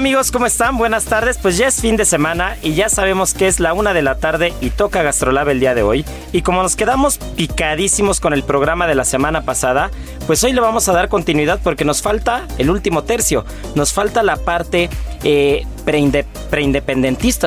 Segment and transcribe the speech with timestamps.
[0.00, 0.78] Amigos, ¿cómo están?
[0.78, 1.36] Buenas tardes.
[1.36, 4.16] Pues ya es fin de semana y ya sabemos que es la una de la
[4.16, 6.06] tarde y toca Gastrolab el día de hoy.
[6.32, 9.90] Y como nos quedamos picadísimos con el programa de la semana pasada,
[10.26, 13.44] pues hoy le vamos a dar continuidad porque nos falta el último tercio.
[13.74, 14.88] Nos falta la parte
[15.24, 15.66] eh,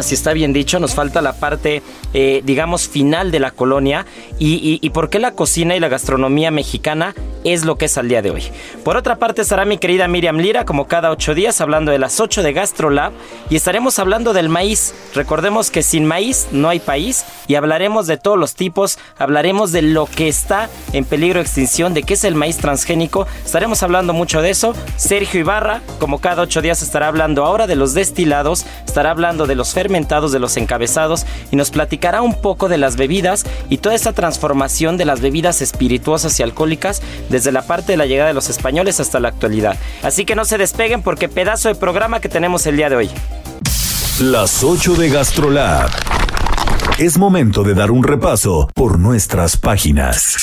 [0.02, 0.80] si está bien dicho.
[0.80, 1.82] Nos falta la parte,
[2.14, 4.06] eh, digamos, final de la colonia
[4.40, 7.98] y, y, y por qué la cocina y la gastronomía mexicana es lo que es
[7.98, 8.44] al día de hoy.
[8.84, 12.20] Por otra parte estará mi querida Miriam Lira como cada ocho días hablando de las
[12.20, 13.12] 8 de GastroLab
[13.50, 14.94] y estaremos hablando del maíz.
[15.14, 19.82] Recordemos que sin maíz no hay país y hablaremos de todos los tipos, hablaremos de
[19.82, 23.28] lo que está en peligro de extinción, de qué es el maíz transgénico.
[23.46, 24.74] Estaremos hablando mucho de eso.
[24.96, 29.56] Sergio Ibarra, como cada ocho días, estará hablando ahora de los destilados, estará hablando de
[29.56, 33.96] los fermentados, de los encabezados y nos platicará un poco de las bebidas y toda
[33.96, 38.34] esa transformación de las bebidas espirituosas y alcohólicas desde la parte de la llegada de
[38.34, 39.78] los españoles hasta la actualidad.
[40.02, 43.10] Así que no se despeguen porque pedazo de programa que tenemos el día de hoy.
[44.20, 45.90] Las 8 de GastroLab.
[47.00, 50.36] Es momento de dar un repaso por nuestras páginas.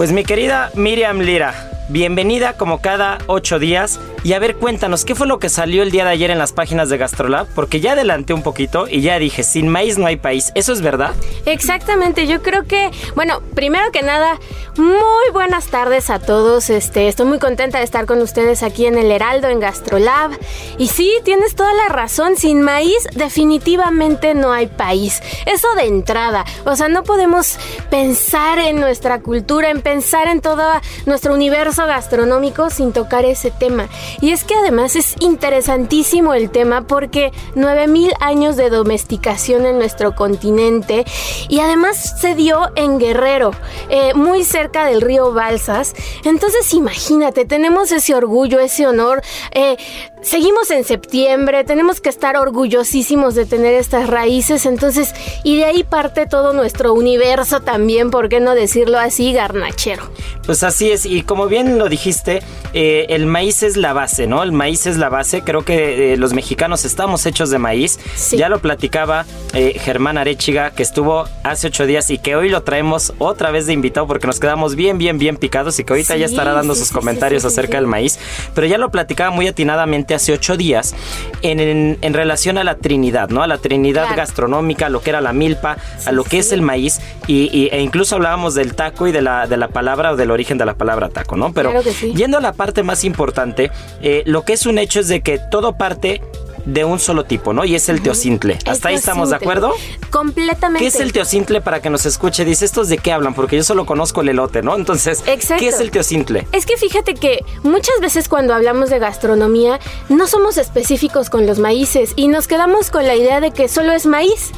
[0.00, 1.52] Pues mi querida Miriam Lira,
[1.90, 4.00] bienvenida como cada ocho días.
[4.22, 6.52] Y a ver, cuéntanos, ¿qué fue lo que salió el día de ayer en las
[6.52, 7.46] páginas de Gastrolab?
[7.54, 10.52] Porque ya adelanté un poquito y ya dije, sin maíz no hay país.
[10.54, 11.14] ¿Eso es verdad?
[11.46, 14.38] Exactamente, yo creo que, bueno, primero que nada,
[14.76, 16.68] muy buenas tardes a todos.
[16.68, 20.32] Este, estoy muy contenta de estar con ustedes aquí en el Heraldo, en Gastrolab.
[20.76, 25.22] Y sí, tienes toda la razón, sin maíz definitivamente no hay país.
[25.46, 26.44] Eso de entrada.
[26.66, 27.58] O sea, no podemos
[27.90, 30.62] pensar en nuestra cultura, en pensar en todo
[31.06, 33.88] nuestro universo gastronómico sin tocar ese tema.
[34.20, 40.14] Y es que además es interesantísimo el tema porque 9000 años de domesticación en nuestro
[40.14, 41.04] continente
[41.48, 43.52] y además se dio en Guerrero,
[43.88, 45.94] eh, muy cerca del río Balsas.
[46.24, 49.22] Entonces imagínate, tenemos ese orgullo, ese honor.
[49.52, 49.76] eh,
[50.22, 54.66] seguimos en septiembre, tenemos que estar orgullosísimos de tener estas raíces.
[54.66, 60.02] Entonces, y de ahí parte todo nuestro universo también, ¿por qué no decirlo así, garnachero?
[60.44, 62.42] Pues así es, y como bien lo dijiste,
[62.72, 64.42] eh, el maíz es la base, ¿no?
[64.42, 67.98] El maíz es la base, creo que eh, los mexicanos estamos hechos de maíz.
[68.16, 68.38] Sí.
[68.38, 72.62] Ya lo platicaba eh, Germán Arechiga, que estuvo hace ocho días y que hoy lo
[72.62, 76.16] traemos otra vez de invitado porque nos quedamos bien, bien, bien picados y que ahorita
[76.16, 78.18] ya estará dando sí, sus comentarios acerca del maíz.
[78.54, 80.94] Pero ya lo platicaba muy atinadamente hace ocho días
[81.42, 83.42] en, en- en relación a la Trinidad, ¿no?
[83.42, 84.16] A la Trinidad Claro.
[84.16, 85.76] gastronómica, a lo que era la milpa,
[86.06, 89.20] a lo que es el maíz y, y- e incluso hablábamos del taco y de
[89.20, 91.52] la, de la palabra o del origen de la palabra taco, ¿no?
[91.52, 92.14] Pero Claro que sí.
[92.14, 93.70] yendo a la parte más importante,
[94.02, 96.20] eh, lo que es un hecho es de que todo parte
[96.64, 97.64] de un solo tipo, ¿no?
[97.64, 98.58] Y es el teocintle.
[98.64, 99.74] El ¿Hasta ahí estamos de acuerdo?
[100.10, 100.80] Completamente.
[100.80, 102.44] ¿Qué es el teocintle para que nos escuche?
[102.44, 103.34] Dice, ¿estos de qué hablan?
[103.34, 104.74] Porque yo solo conozco el elote, ¿no?
[104.76, 105.60] Entonces, Exacto.
[105.60, 106.46] ¿qué es el teocintle?
[106.52, 109.78] Es que fíjate que muchas veces cuando hablamos de gastronomía
[110.08, 113.92] no somos específicos con los maíces y nos quedamos con la idea de que solo
[113.92, 114.50] es maíz.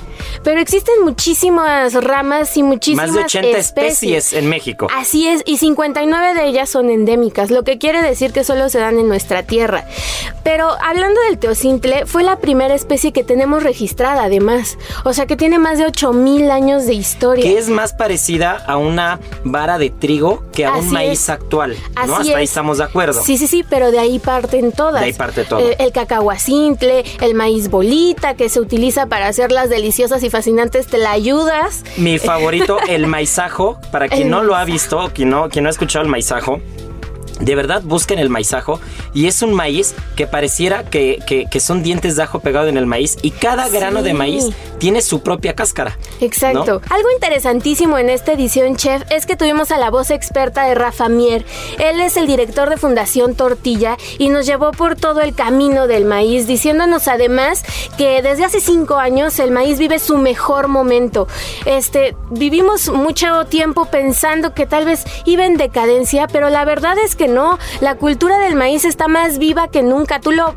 [0.44, 3.66] pero existen muchísimas ramas y muchísimas Más de 80 especies.
[3.66, 4.86] especies en México.
[4.94, 8.78] Así es, y 59 de ellas son endémicas, lo que quiere decir que solo se
[8.78, 9.84] dan en nuestra tierra.
[10.44, 15.36] Pero hablando del teocintle, fue la primera especie que tenemos registrada además, o sea que
[15.36, 17.44] tiene más de 8000 años de historia.
[17.44, 21.30] que es más parecida a una vara de trigo que a Así un maíz es.
[21.30, 21.76] actual.
[21.94, 22.16] Así ¿no?
[22.16, 22.50] Hasta ahí es.
[22.50, 23.22] estamos de acuerdo.
[23.22, 25.00] Sí, sí, sí, pero de ahí parten todas.
[25.00, 25.60] De ahí parte todo.
[25.60, 30.86] Eh, el cacahuacintle, el maíz bolita, que se utiliza para hacer las deliciosas y fascinantes
[30.86, 31.84] telayudas.
[31.96, 33.78] Mi favorito, el maizajo.
[33.90, 36.60] Para quien El no lo ha visto, quien no, quien no ha escuchado el maizajo.
[37.42, 38.80] De verdad, busquen el maizajo
[39.12, 42.76] y es un maíz que pareciera que, que- que son dientes de ajo pegado en
[42.76, 44.48] el maíz y cada grano de maíz
[44.78, 45.98] tiene su propia cáscara.
[46.20, 46.80] Exacto.
[46.88, 51.08] Algo interesantísimo en esta edición, chef, es que tuvimos a la voz experta de Rafa
[51.08, 51.44] Mier.
[51.78, 56.04] Él es el director de Fundación Tortilla y nos llevó por todo el camino del
[56.04, 57.64] maíz, diciéndonos además
[57.98, 61.26] que desde hace cinco años el maíz vive su mejor momento.
[61.66, 67.16] Este, vivimos mucho tiempo pensando que tal vez iba en decadencia, pero la verdad es
[67.16, 67.58] que no.
[67.80, 70.20] La cultura del maíz está más viva que nunca.
[70.20, 70.54] Tú lo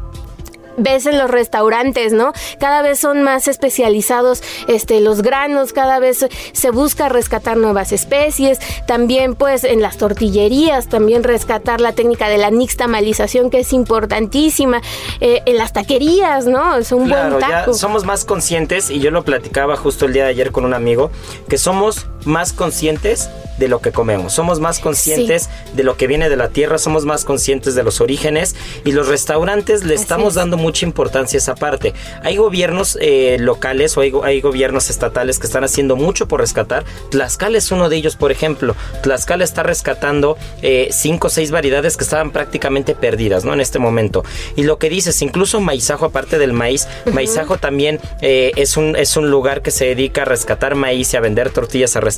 [0.78, 2.34] ves en los restaurantes, ¿no?
[2.60, 8.60] Cada vez son más especializados este, los granos, cada vez se busca rescatar nuevas especies,
[8.86, 14.82] también pues en las tortillerías, también rescatar la técnica de la nixtamalización que es importantísima,
[15.22, 16.76] eh, en las taquerías, ¿no?
[16.76, 17.74] Es un Claro, buen ya taco.
[17.74, 21.10] somos más conscientes y yo lo platicaba justo el día de ayer con un amigo,
[21.48, 26.30] que somos más conscientes de lo que comemos, somos más conscientes de lo que viene
[26.30, 30.30] de la tierra, somos más conscientes de los orígenes y los restaurantes le Así estamos
[30.30, 30.36] es.
[30.36, 31.94] dando mucha importancia a esa parte.
[32.22, 36.84] Hay gobiernos eh, locales o hay, hay gobiernos estatales que están haciendo mucho por rescatar.
[37.12, 38.76] Tlaxcala es uno de ellos, por ejemplo.
[39.04, 43.54] Tlaxcala está rescatando eh, cinco o seis variedades que estaban prácticamente perdidas, ¿no?
[43.54, 44.26] En este momento.
[44.58, 49.16] Y lo que dices, incluso Maizajo, aparte del maíz, Maizajo también eh, es, un, es
[49.16, 52.15] un lugar que se dedica a rescatar maíz y a vender tortillas a restaurantes.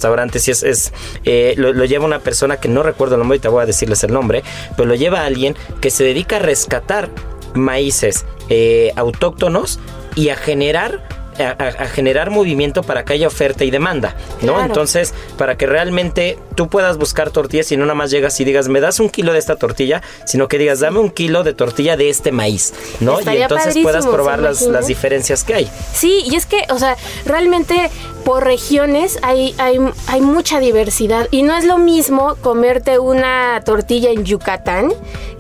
[0.47, 3.47] Y es, es eh, lo, lo lleva una persona que no recuerdo el nombre, te
[3.47, 4.44] voy a decirles el nombre,
[4.75, 7.09] pero lo lleva alguien que se dedica a rescatar
[7.53, 9.79] maíces eh, autóctonos
[10.15, 11.03] y a generar
[11.39, 14.53] a, generar movimiento para que haya oferta y demanda, ¿no?
[14.53, 14.65] Claro.
[14.65, 18.69] Entonces, para que realmente tú puedas buscar tortillas y no nada más llegas y digas,
[18.69, 21.95] me das un kilo de esta tortilla, sino que digas, dame un kilo de tortilla
[21.95, 23.19] de este maíz, ¿no?
[23.19, 25.71] Estaría y entonces puedas ¿se probar las, las diferencias que hay.
[25.94, 27.91] Sí, y es que, o sea, realmente
[28.27, 34.09] por regiones hay, hay, hay mucha diversidad y no es lo mismo comerte una tortilla
[34.09, 34.91] en Yucatán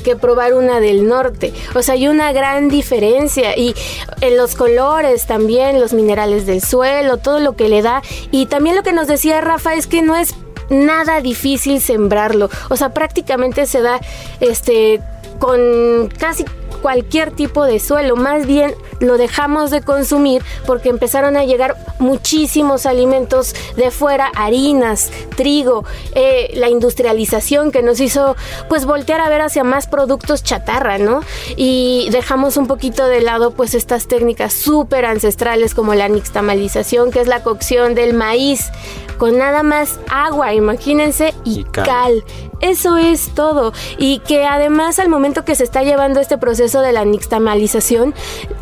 [0.05, 1.53] que probar una del norte.
[1.75, 3.75] O sea, hay una gran diferencia y
[4.21, 8.01] en los colores también, los minerales del suelo, todo lo que le da.
[8.31, 10.35] Y también lo que nos decía Rafa es que no es
[10.69, 12.49] nada difícil sembrarlo.
[12.69, 13.99] O sea, prácticamente se da
[14.39, 15.01] este
[15.39, 16.45] con casi
[16.81, 22.85] cualquier tipo de suelo, más bien lo dejamos de consumir porque empezaron a llegar muchísimos
[22.85, 25.83] alimentos de fuera, harinas, trigo,
[26.13, 28.35] eh, la industrialización que nos hizo
[28.69, 31.21] pues voltear a ver hacia más productos chatarra, ¿no?
[31.55, 37.21] Y dejamos un poquito de lado pues estas técnicas súper ancestrales como la nixtamalización, que
[37.21, 38.71] es la cocción del maíz
[39.17, 41.85] con nada más agua, imagínense, y, Y cal.
[41.85, 42.23] cal.
[42.61, 43.73] Eso es todo.
[43.97, 48.13] Y que además al momento que se está llevando este proceso de la nixtamalización,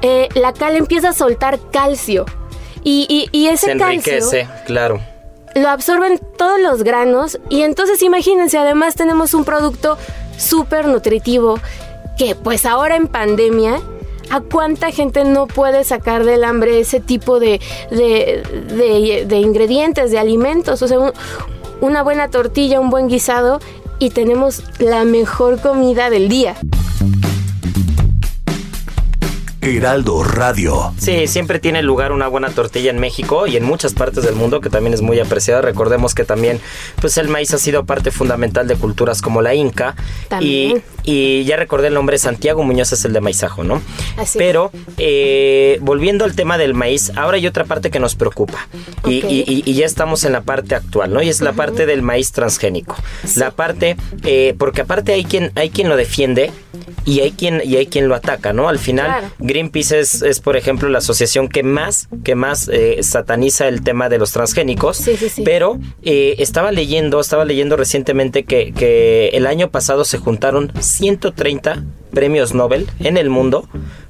[0.02, 2.26] eh, la cal empieza a soltar calcio.
[2.84, 5.00] Y, y- y ese Se calcio claro.
[5.56, 9.98] lo absorben todos los granos y entonces imagínense, además tenemos un producto
[10.38, 11.58] súper nutritivo
[12.18, 13.82] que pues ahora en pandemia,
[14.30, 17.60] ¿a cuánta gente no puede sacar del hambre ese tipo de,
[17.92, 18.44] de,
[18.76, 20.82] de- de ingredientes, de alimentos?
[20.82, 21.14] O sea, un-
[21.82, 23.60] una buena tortilla, un buen guisado
[24.00, 26.56] y tenemos la mejor comida del día.
[29.62, 30.94] Heraldo Radio.
[31.00, 34.62] Sí, siempre tiene lugar una buena tortilla en México y en muchas partes del mundo
[34.62, 35.62] que también es muy apreciada.
[35.62, 36.60] Recordemos que también
[37.02, 39.96] pues el maíz ha sido parte fundamental de culturas como la inca.
[40.28, 40.78] También.
[40.78, 43.82] Y, y ya recordé el nombre, Santiago Muñoz es el de maizajo, ¿no?
[44.18, 44.38] Así.
[44.38, 48.68] Pero eh, volviendo al tema del maíz, ahora hay otra parte que nos preocupa.
[49.08, 49.32] Y, Ok.
[49.32, 51.22] y- y- y ya estamos en la parte actual, ¿no?
[51.22, 52.96] Y es la parte del maíz transgénico.
[53.36, 56.52] La parte, eh, porque aparte hay quien, hay quien lo defiende
[57.06, 58.68] y hay quien, y hay quien lo ataca, ¿no?
[58.68, 59.28] Al final, Claro.
[59.40, 64.10] Greenpeace es, es, por ejemplo, la asociación que más, que más eh, sataniza el tema
[64.10, 64.98] de los transgénicos.
[64.98, 65.44] Sí, sí, sí.
[65.44, 71.84] Pero eh, estaba leyendo, estaba leyendo recientemente que, que el año pasado se juntaron 130
[72.12, 73.68] premios Nobel en el mundo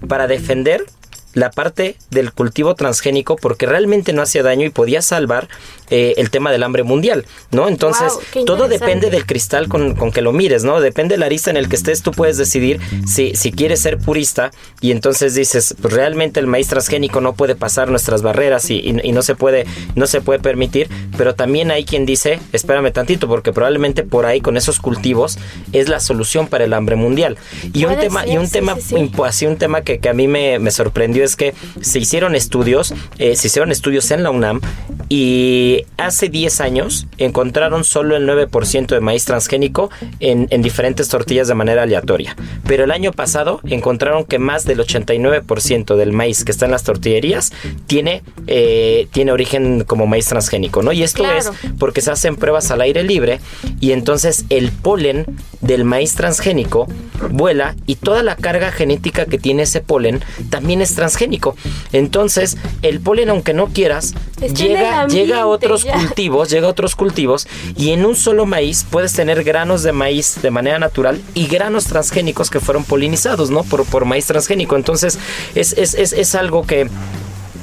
[0.07, 0.85] para defender
[1.33, 5.49] la parte del cultivo transgénico porque realmente no hacía daño y podía salvar
[5.89, 7.67] eh, el tema del hambre mundial, ¿no?
[7.67, 8.13] Entonces,
[8.45, 10.81] todo depende del cristal con, con, que lo mires, ¿no?
[10.81, 13.97] Depende de la arista en el que estés, tú puedes decidir si, si quieres ser
[13.97, 14.51] purista
[14.81, 19.11] y entonces dices, pues realmente el maíz transgénico no puede pasar nuestras barreras y, y,
[19.11, 19.65] no se puede,
[19.95, 24.41] no se puede permitir, pero también hay quien dice, espérame tantito, porque probablemente por ahí
[24.41, 25.37] con esos cultivos
[25.71, 27.37] es la solución para el hambre mundial.
[27.73, 28.77] Y un tema, y un tema,
[29.25, 32.93] así un tema que, que a mí me, me, sorprendió es que se hicieron estudios,
[33.17, 34.61] eh, se hicieron estudios en la UNAM
[35.09, 39.89] y hace 10 años encontraron solo el 9% de maíz transgénico
[40.19, 42.35] en, en, diferentes tortillas de manera aleatoria.
[42.67, 46.83] Pero el año pasado encontraron que más del 89% del maíz que está en las
[46.83, 47.51] tortillerías
[47.87, 50.91] tiene, eh, tiene origen como maíz transgénico, ¿no?
[50.91, 53.39] Y esto es porque se hacen pruebas al aire libre
[53.79, 55.25] y entonces el polen
[55.61, 56.87] del maíz transgénico
[57.31, 61.55] vuela y toda la carga genética que tiene ese polen también es transgénico.
[61.91, 64.13] Entonces, el polen, aunque no quieras,
[64.55, 69.13] llega, llega a otros cultivos, llega a otros cultivos y en un solo maíz puedes
[69.13, 73.63] tener granos de maíz de manera natural y granos transgénicos que fueron polinizados, ¿no?
[73.63, 74.75] Por, por maíz transgénico.
[74.75, 75.19] Entonces,
[75.55, 76.89] es, es, es, es algo que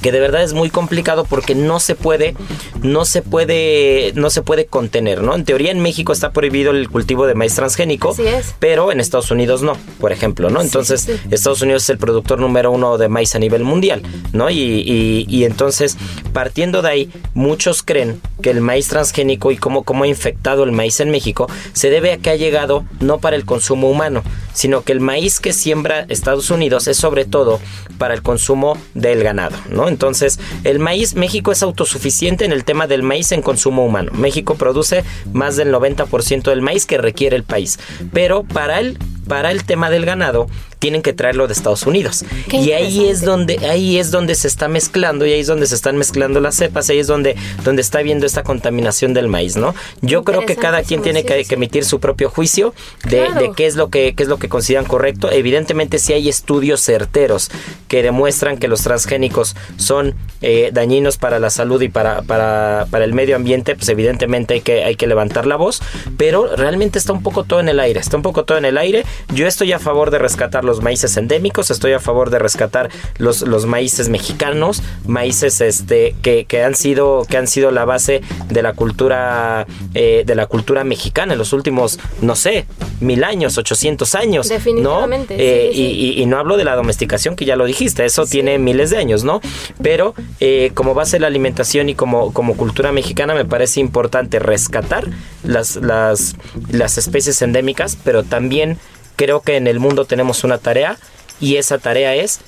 [0.03, 2.35] que de verdad es muy complicado porque no se puede,
[2.83, 5.35] no se puede, no se puede contener, ¿no?
[5.35, 8.15] En teoría en México está prohibido el cultivo de maíz transgénico,
[8.59, 10.61] pero en Estados Unidos no, por ejemplo, ¿no?
[10.61, 14.51] Entonces Estados Unidos es el productor número uno de maíz a nivel mundial, ¿no?
[14.51, 15.97] Y, y, entonces
[16.33, 20.73] partiendo de ahí muchos creen que el maíz transgénico y cómo, cómo ha infectado el
[20.73, 24.83] maíz en México se debe a que ha llegado no para el consumo humano, sino
[24.83, 27.61] que el maíz que siembra Estados Unidos es sobre todo
[27.99, 29.89] para el consumo del ganado, ¿no?
[29.89, 34.13] Entonces, el maíz, México es autosuficiente en el tema del maíz en consumo humano.
[34.15, 37.79] México produce más del 90% del maíz que requiere el país,
[38.13, 40.49] pero para el para el tema del ganado
[40.83, 42.25] tienen que traerlo de Estados Unidos.
[42.51, 45.77] y ahí es donde ahí es donde se está mezclando y ahí es donde se
[45.77, 49.77] están mezclando las cepas, ahí es donde donde está viendo esta contaminación del maíz, ¿no?
[50.01, 52.75] Yo creo que cada quien tiene que, emitir su propio juicio
[53.09, 55.31] de, qué es lo que qué es lo que consideran correcto.
[55.31, 57.51] Evidentemente si hay estudios certeros
[57.87, 63.05] que demuestran que los transgénicos son eh, dañinos para la salud y para, para, para
[63.05, 65.81] el medio ambiente, pues evidentemente hay que hay que levantar la voz,
[66.17, 68.79] pero realmente está un poco todo en el aire, está un poco todo en el
[68.79, 72.89] aire yo estoy a favor de rescatar los maíces endémicos, estoy a favor de rescatar
[73.19, 78.23] los, los maíces mexicanos, maíces este, que, que, han sido, que han sido la base
[78.49, 82.65] de la cultura, eh, de la cultura mexicana en los últimos, no sé,
[83.01, 84.49] mil años, 800 años.
[84.49, 85.35] Definitivamente.
[85.37, 85.43] ¿no?
[85.43, 88.97] Eh, y, no hablo de la domesticación, que ya lo dijiste, eso tiene miles de
[88.97, 89.43] años, ¿no?
[89.83, 94.39] Pero eh, como base de la alimentación y como, como cultura mexicana me parece importante
[94.39, 95.07] rescatar
[95.45, 96.37] las, las,
[96.71, 98.79] las especies endémicas, pero también
[99.23, 100.99] creo que en el mundo tenemos una tarea
[101.41, 102.41] y esa tarea es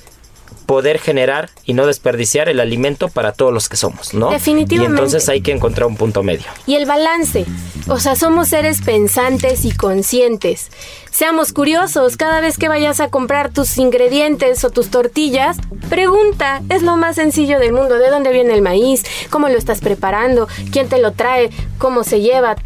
[0.65, 4.29] poder generar y no desperdiciar el alimento para todos los que somos, ¿no?
[4.29, 4.91] Definitivamente.
[4.91, 6.45] Y entonces hay que encontrar un punto medio.
[6.65, 7.45] Y el balance.
[7.87, 10.69] O sea, somos seres pensantes y conscientes.
[11.11, 15.57] Seamos curiosos, cada vez que vayas a comprar tus ingredientes o tus tortillas,
[15.89, 19.03] pregunta, es lo más sencillo del mundo, ¿de dónde viene el maíz?
[19.29, 20.49] ¿Cómo lo estás preparando?
[20.71, 21.51] ¿Quién te lo trae?
[21.77, 22.57] ¿Cómo se lleva?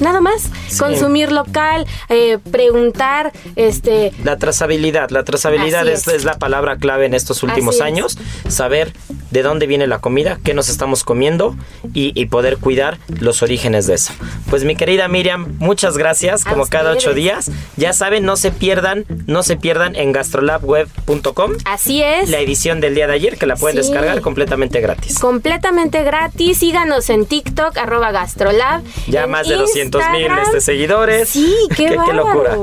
[0.00, 0.50] Nada más.
[0.78, 4.12] Consumir local, eh, preguntar, este...
[4.24, 6.06] La trazabilidad, la trazabilidad es.
[6.08, 6.24] es.
[6.24, 8.18] la palabra clave en estos últimos años.
[8.48, 8.92] Saber
[9.30, 11.56] de dónde viene la comida, qué nos estamos comiendo
[11.94, 14.12] y, poder cuidar los orígenes de eso.
[14.50, 17.50] Pues mi querida Miriam, muchas gracias, como cada ocho días.
[17.76, 21.52] Ya saben, no se pierdan, no se pierdan en gastrolabweb.com.
[21.64, 22.28] Así es.
[22.28, 25.18] La edición del día de ayer que la pueden descargar completamente gratis.
[25.18, 26.58] Completamente gratis.
[26.58, 28.82] Síganos en TikTok, arroba gastrolab.
[29.06, 31.30] Ya más de 200 mil este, seguidores.
[31.30, 32.58] Sí, qué, qué, qué locura.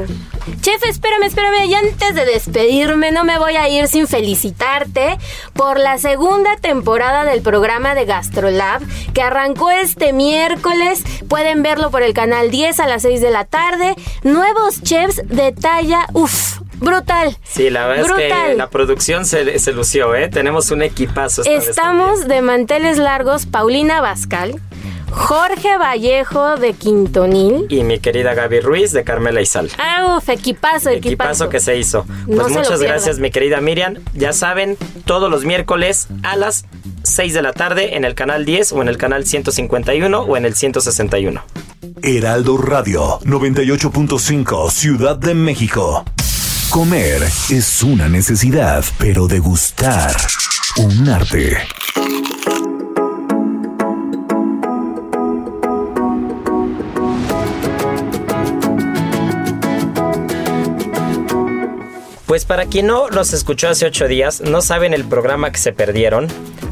[0.62, 1.66] Chef, espérame, espérame.
[1.68, 5.18] Y antes de despedirme, no me voy a ir sin felicitarte
[5.54, 8.82] por la segunda temporada del programa de GastroLab
[9.14, 11.04] que arrancó este miércoles.
[11.28, 13.96] Pueden verlo por el canal 10 a las 6 de la tarde.
[14.24, 17.38] Nuevos chefs de talla, uff, brutal.
[17.44, 20.30] Sí, la verdad es que la producción se, se lució, ¿eh?
[20.30, 21.44] Tenemos un equipazo.
[21.44, 24.62] Estamos de manteles largos, Paulina Bascal.
[25.12, 27.66] Jorge Vallejo de Quintonil.
[27.70, 29.70] Y mi querida Gaby Ruiz de Carmela Izal.
[29.78, 31.08] Ah, uf, equipazo, equipazo.
[31.08, 32.06] Equipazo que se hizo.
[32.26, 33.96] Pues muchas gracias, mi querida Miriam.
[34.14, 36.66] Ya saben, todos los miércoles a las
[37.04, 40.46] 6 de la tarde en el canal 10 o en el canal 151 o en
[40.46, 41.44] el 161.
[42.02, 46.04] Heraldo Radio 98.5 Ciudad de México.
[46.70, 50.16] Comer es una necesidad, pero degustar
[50.78, 51.58] un arte.
[62.36, 65.72] Pues para quien no los escuchó hace ocho días, no saben el programa que se
[65.72, 66.28] perdieron.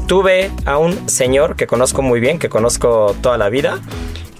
[0.06, 3.80] tuve a un señor que conozco muy bien, que conozco toda la vida,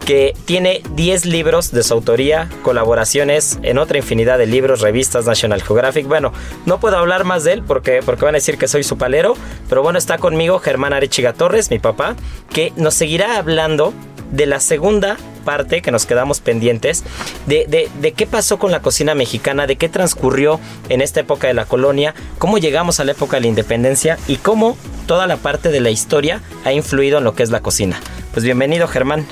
[0.05, 5.63] que tiene 10 libros de su autoría, colaboraciones en otra infinidad de libros, revistas, National
[5.63, 6.07] Geographic.
[6.07, 6.35] Bueno,
[6.67, 9.35] no puedo hablar más de él porque, porque van a decir que soy su palero,
[9.71, 12.17] pero bueno, está conmigo Germán Arechiga Torres, mi papá,
[12.53, 13.95] que nos seguirá hablando
[14.35, 17.05] de la segunda parte que nos quedamos pendientes,
[17.47, 21.55] de, de, qué pasó con la cocina mexicana, de qué transcurrió en esta época de
[21.55, 24.77] la colonia, cómo llegamos a la época de la independencia y cómo
[25.07, 28.01] toda la parte de la historia ha influido en lo que es la cocina.
[28.33, 29.27] Pues bienvenido Germán.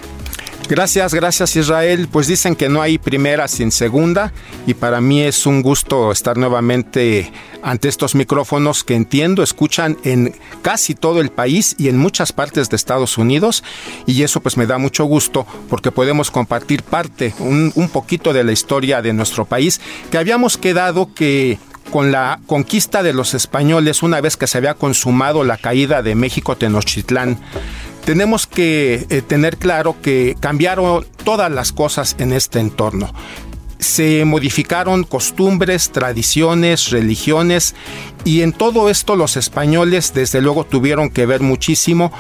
[0.69, 2.09] Gracias, gracias Israel.
[2.11, 4.33] Pues dicen que no hay primera sin segunda
[4.67, 7.31] y para mí es un gusto estar nuevamente
[7.63, 12.69] ante estos micrófonos que entiendo, escuchan en casi todo el país y en muchas partes
[12.69, 13.63] de Estados Unidos
[14.07, 18.53] y eso pues me da mucho gusto porque podemos compartir parte, un, poquito de la
[18.53, 21.59] historia de nuestro país que habíamos quedado que
[21.91, 26.15] con la conquista de los españoles, una vez que se había consumado la caída de
[26.15, 27.39] México Tenochtitlán,
[28.05, 33.13] tenemos que eh, tener claro que cambiaron todas las cosas en este entorno.
[33.79, 37.75] Se modificaron costumbres, tradiciones, religiones
[38.25, 42.13] y en todo esto los españoles desde luego tuvieron que ver muchísimo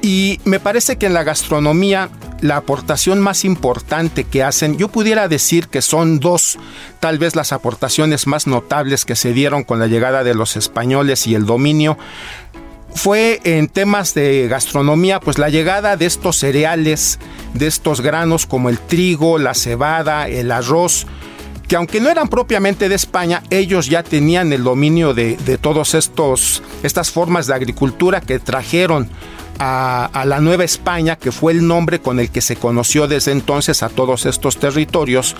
[0.00, 5.26] y me parece que en la gastronomía la aportación más importante que hacen, yo pudiera
[5.26, 6.56] decir que son dos,
[7.00, 11.26] tal vez las aportaciones más notables que se dieron con la llegada de los españoles
[11.26, 11.98] y el dominio
[12.98, 17.18] fue en temas de gastronomía, pues la llegada de estos cereales,
[17.54, 21.06] de estos granos como el trigo, la cebada, el arroz,
[21.68, 25.94] que aunque no eran propiamente de España, ellos ya tenían el dominio de, de todos
[25.94, 29.08] estos estas formas de agricultura que trajeron
[29.58, 33.32] a, a, la Nueva España, que fue el nombre con el que se conoció desde
[33.32, 35.36] entonces a todos estos territorios.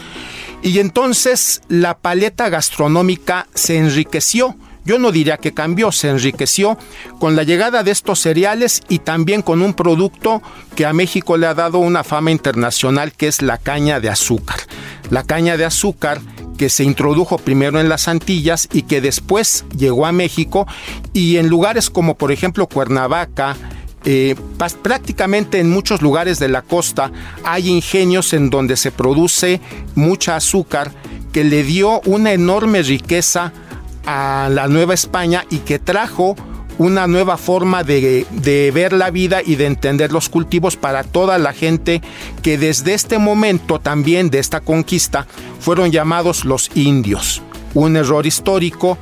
[0.62, 4.56] Y entonces la paleta gastronómica se enriqueció
[4.88, 6.78] yo no diría que cambió, se enriqueció
[7.18, 10.40] con la llegada de estos cereales y también con un producto
[10.76, 14.56] que a México le ha dado una fama internacional que es la caña de azúcar.
[15.10, 16.22] La caña de azúcar
[16.56, 20.66] que se introdujo primero en las Antillas y que después llegó a México
[21.12, 23.56] y en lugares como por ejemplo Cuernavaca,
[24.06, 24.36] eh,
[24.80, 27.12] prácticamente en muchos lugares de la costa
[27.44, 29.60] hay ingenios en donde se produce
[29.94, 30.92] mucha azúcar
[31.30, 33.52] que le dio una enorme riqueza
[34.08, 36.34] a la Nueva España y que trajo
[36.78, 41.36] una nueva forma de, de, ver la vida y de entender los cultivos para toda
[41.36, 42.00] la gente
[42.42, 45.26] que desde este momento también de esta conquista
[45.60, 47.42] fueron llamados los indios.
[47.74, 48.96] Un error histórico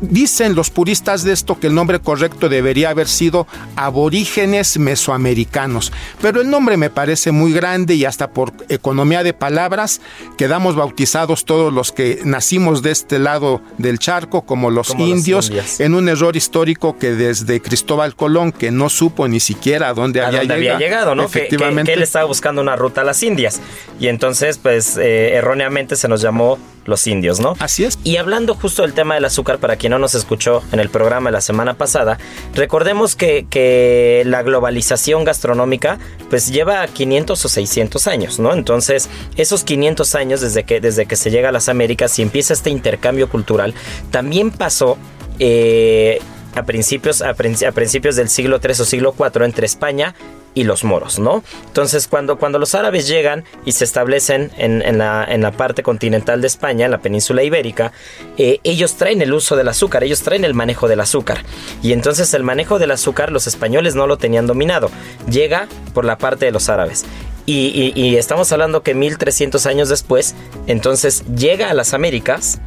[0.00, 6.40] Dicen los puristas de esto que el nombre correcto debería haber sido aborígenes mesoamericanos, pero
[6.40, 10.00] el nombre me parece muy grande y hasta por economía de palabras
[10.36, 15.50] quedamos bautizados todos los que nacimos de este lado del charco como los como indios
[15.78, 20.20] en un error histórico que desde Cristóbal Colón que no supo ni siquiera a dónde,
[20.20, 21.24] a había, dónde llegado, había llegado, ¿no?
[21.24, 21.82] Efectivamente.
[21.82, 23.60] Que, que, que, él estaba buscando una ruta a las Indias
[23.98, 27.54] y entonces pues eh, erróneamente se nos llamó los indios, ¿no?
[27.58, 27.98] Así es.
[28.04, 31.30] Y hablando justo del tema del azúcar, para quien no nos escuchó en el programa
[31.30, 32.18] la semana pasada,
[32.54, 35.98] recordemos que, que la globalización gastronómica
[36.30, 38.52] pues lleva 500 o 600 años, ¿no?
[38.52, 42.54] Entonces, esos 500 años desde que, desde que se llega a las Américas y empieza
[42.54, 43.74] este intercambio cultural,
[44.10, 44.98] también pasó...
[45.38, 46.20] Eh,
[46.54, 50.14] a principios, a, principios del siglo III o siglo IV entre España
[50.54, 51.42] y los moros, ¿no?
[51.66, 56.40] Entonces, cuando, cuando los árabes llegan y se establecen en, la, en la, parte continental
[56.40, 57.92] de España, en la península ibérica,
[58.38, 61.38] eh, ellos traen el uso del azúcar, ellos traen el manejo del azúcar.
[61.82, 64.90] Y entonces el manejo del azúcar los españoles no lo tenían dominado.
[65.28, 67.04] Llega por la parte de los árabes.
[67.46, 70.34] Y, y, y estamos hablando que 1300 años después,
[70.66, 72.60] entonces llega a las Américas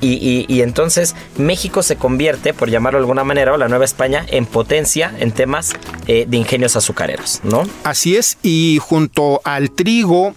[0.00, 3.84] y, y, y, entonces México se convierte, por llamarlo de alguna manera, o la Nueva
[3.84, 5.72] España, en potencia en temas
[6.06, 7.62] eh, de ingenios azucareros, ¿no?
[7.84, 10.34] Así es, y junto al trigo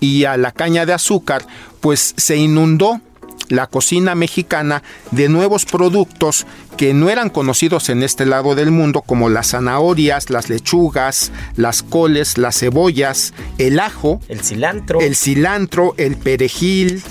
[0.00, 1.44] y a la caña de azúcar,
[1.80, 3.00] pues se inundó
[3.50, 6.46] la cocina mexicana de nuevos productos
[6.76, 11.82] que no eran conocidos en este lado del mundo como las zanahorias, las lechugas, las
[11.82, 17.02] coles, las cebollas, el ajo, el cilantro, el cilantro, el perejil,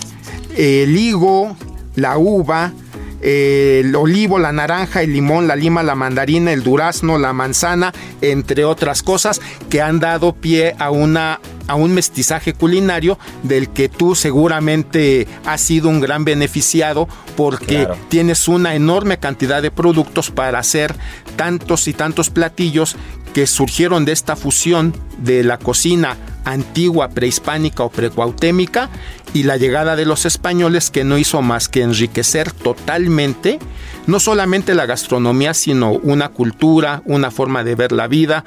[0.56, 1.56] el higo,
[2.00, 2.74] la uva,
[3.22, 7.94] eh, el olivo, la naranja, el limón, la lima, la mandarina, el durazno, la manzana,
[8.22, 13.90] entre otras cosas que han dado pie a una a un mestizaje culinario del que
[13.90, 17.08] tú seguramente has sido un gran beneficiado
[17.38, 17.98] porque claro.
[18.10, 20.96] tienes una enorme cantidad de productos para hacer
[21.36, 22.96] tantos y tantos platillos
[23.34, 28.90] que surgieron de esta fusión de la cocina antigua, prehispánica o precuautémica
[29.34, 33.60] y la llegada de los españoles que no hizo más que enriquecer totalmente
[34.08, 38.44] no solamente la gastronomía, sino una cultura, una forma de ver la vida,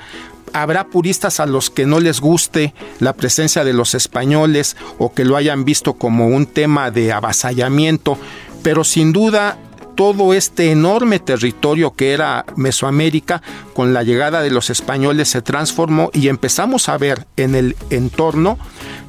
[0.52, 5.24] habrá puristas a los que no les guste la presencia de los españoles o que
[5.24, 8.18] lo hayan visto como un tema de avasallamiento,
[8.62, 9.56] pero sin duda
[9.94, 13.42] todo este enorme territorio que era Mesoamérica,
[13.74, 18.58] con la llegada de los españoles se transformó y empezamos a ver en el entorno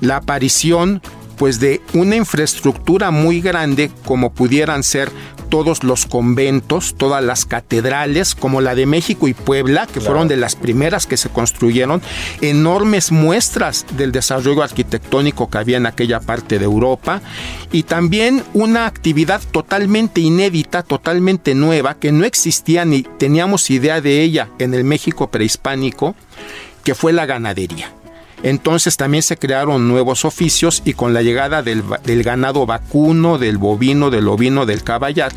[0.02, 1.02] la aparición
[1.38, 5.12] pues de una infraestructura muy grande como pudieran ser
[5.54, 10.36] todos los conventos, todas las catedrales, como la de México y Puebla, que fueron de
[10.36, 12.02] las primeras que se construyeron,
[12.42, 17.22] enormes muestras del desarrollo arquitectónico que había en aquella parte de Europa,
[17.72, 24.24] y también una actividad totalmente inédita, totalmente nueva, que no existía ni teníamos idea de
[24.24, 26.16] ella en el México prehispánico,
[26.84, 27.94] que fue la ganadería.
[28.44, 31.84] Entonces también se crearon nuevos oficios y con la llegada del,
[32.24, 35.32] ganado vacuno, del bovino, del ovino, del caballar,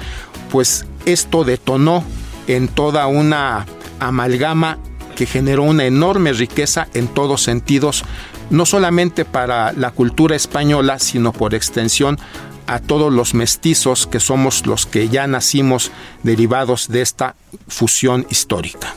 [0.51, 2.05] pues esto detonó
[2.49, 3.65] en toda una
[4.01, 4.79] amalgama
[5.15, 8.05] que generó una enorme riqueza en todos sentidos,
[8.51, 12.19] no solamente para la cultura española, sino por extensión
[12.67, 15.93] a todos los mestizos que somos los que ya nacimos
[16.25, 17.37] derivados de esta
[17.69, 18.95] fusión histórica.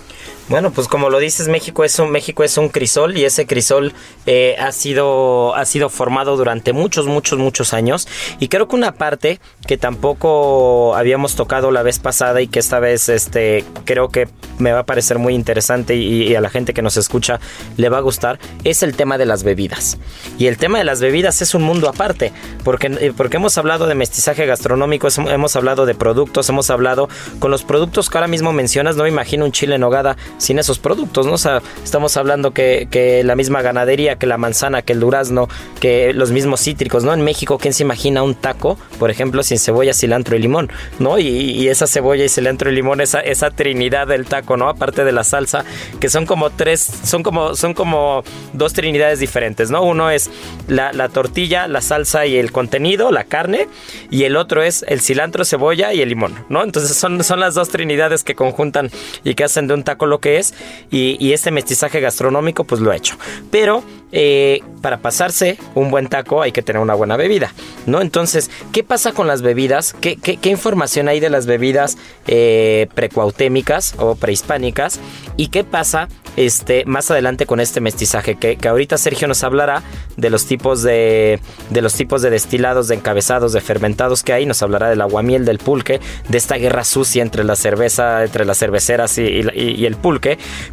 [0.50, 3.94] Bueno, pues como lo dices, México es un México es un crisol y ese crisol
[4.26, 8.08] eh, ha sido ha sido formado durante muchos muchos muchos años.
[8.40, 12.80] Y creo que una parte que tampoco habíamos tocado la vez pasada y que esta
[12.80, 16.82] vez este creo que me va a parecer muy interesante y, a la gente que
[16.82, 17.40] nos escucha
[17.78, 20.00] le va a gustar es el tema de las bebidas.
[20.40, 22.34] Y el tema de las bebidas es un mundo aparte
[22.64, 27.08] porque eh, porque hemos hablado de mestizaje gastronómico hemos hablado de productos hemos hablado
[27.38, 30.58] con los productos que ahora mismo mencionas no me imagino un chile en nogada sin
[30.58, 31.34] esos productos, ¿no?
[31.34, 35.48] O sea, estamos hablando que, la misma ganadería, que la manzana, que el durazno,
[35.80, 37.14] que los mismos cítricos, ¿no?
[37.14, 41.20] En México, ¿quién se imagina un taco, por ejemplo, sin cebolla, cilantro y limón, ¿no?
[41.20, 44.70] Y, esa cebolla y cilantro y limón, esa, esa trinidad del taco, ¿no?
[44.70, 45.66] Aparte de la salsa,
[46.00, 48.24] que son como tres, son como, son como
[48.54, 49.84] dos trinidades diferentes, ¿no?
[49.84, 50.32] Uno es
[50.68, 53.68] la, la tortilla, la salsa y el contenido, la carne,
[54.10, 56.64] y el otro es el cilantro, cebolla y el limón, ¿no?
[56.64, 58.90] Entonces son, son las dos trinidades que conjuntan
[59.24, 60.54] y que hacen de un taco lo que es
[60.92, 63.18] y, este mestizaje gastronómico pues lo ha hecho.
[63.52, 67.54] Pero eh, para pasarse un buen taco hay que tener una buena bebida,
[67.86, 68.02] ¿no?
[68.02, 69.94] Entonces, ¿qué pasa con las bebidas?
[70.00, 75.00] ¿Qué, qué, información hay de las bebidas eh, precuautémicas o prehispánicas?
[75.38, 78.36] ¿Y qué pasa este, más adelante con este mestizaje?
[78.36, 79.84] Que, que, ahorita Sergio nos hablará
[80.18, 81.40] de los tipos de,
[81.70, 85.46] de los tipos de destilados, de encabezados, de fermentados que hay, nos hablará del aguamiel,
[85.46, 89.96] del pulque, de esta guerra sucia entre la cerveza, entre las cerveceras y, y el
[89.96, 90.19] pulque.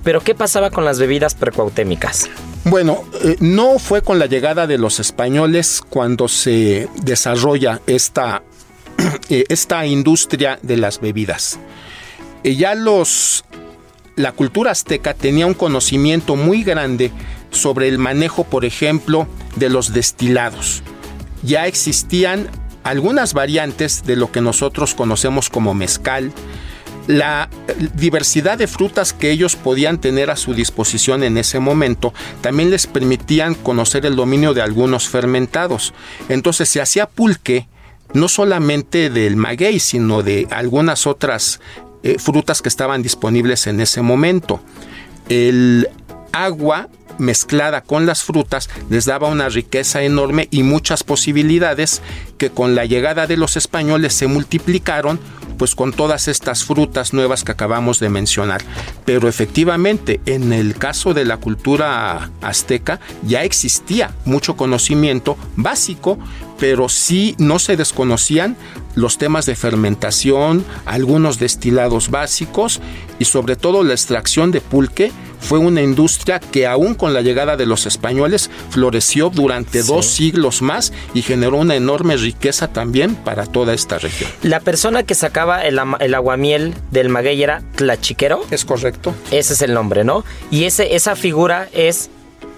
[0.03, 2.29] Pero, ¿qué pasaba con las bebidas precuautémicas?
[2.65, 8.43] Bueno, eh, no fue con la llegada de los españoles cuando se desarrolla esta,
[9.29, 11.59] eh, esta industria de las bebidas.
[12.43, 13.45] Eh, ya los,
[14.17, 17.13] la cultura azteca tenía un conocimiento muy grande
[17.51, 20.83] sobre el manejo, por ejemplo, de los destilados.
[21.43, 22.49] Ya existían
[22.83, 26.33] algunas variantes de lo que nosotros conocemos como mezcal,
[27.07, 27.49] la
[27.95, 32.87] diversidad de frutas que ellos podían tener a su disposición en ese momento también les
[32.87, 35.95] permitían conocer el dominio de algunos fermentados.
[36.29, 37.69] Entonces se hacía pulque
[38.13, 41.61] no solamente del maguey, sino de algunas otras
[42.03, 44.61] eh, frutas que estaban disponibles en ese momento.
[45.29, 45.89] El
[46.33, 46.89] agua
[47.19, 52.03] mezclada con las frutas les daba una riqueza enorme y muchas posibilidades
[52.39, 55.19] que con la llegada de los españoles se multiplicaron
[55.57, 58.63] pues con todas estas frutas nuevas que acabamos de mencionar.
[59.05, 66.19] Pero efectivamente, en el caso de la cultura azteca ya existía mucho conocimiento básico,
[66.59, 68.57] pero sí no se desconocían
[68.95, 72.81] los temas de fermentación, algunos destilados básicos
[73.19, 77.57] y sobre todo la extracción de pulque fue una industria que aún con la llegada
[77.57, 83.47] de los españoles floreció durante dos siglos más y generó una enorme riqueza también para
[83.47, 84.31] toda esta región.
[84.43, 88.45] La persona que sacaba el, el aguamiel del maguey era Tlachiquero.
[88.51, 89.15] Es correcto.
[89.31, 90.25] Ese es el nombre, ¿no?
[90.51, 92.11] Y ese, esa figura es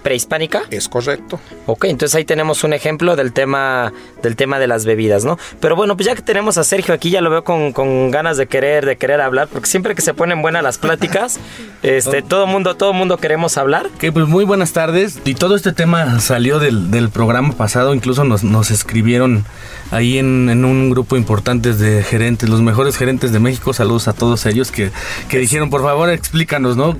[0.09, 0.62] prehispánica.
[0.71, 1.38] Es correcto.
[1.66, 3.92] Ok, entonces ahí tenemos un ejemplo del tema,
[4.23, 5.38] del tema de las bebidas, ¿no?
[5.61, 8.38] Pero bueno, pues ya que tenemos a Sergio aquí, ya lo veo con, con ganas
[8.38, 11.38] de querer, de querer hablar, porque siempre que se ponen buenas las pláticas,
[11.83, 13.90] este, todo mundo, todo mundo queremos hablar.
[13.99, 15.21] Que pues muy buenas tardes.
[15.27, 19.44] Y todo este tema salió del, del programa pasado, incluso nos, nos escribieron
[19.90, 23.75] ahí en, en, un grupo importante de gerentes, los mejores gerentes de México.
[23.75, 24.90] Saludos a todos ellos que,
[25.29, 26.97] que dijeron, por favor, explícanos, ¿no?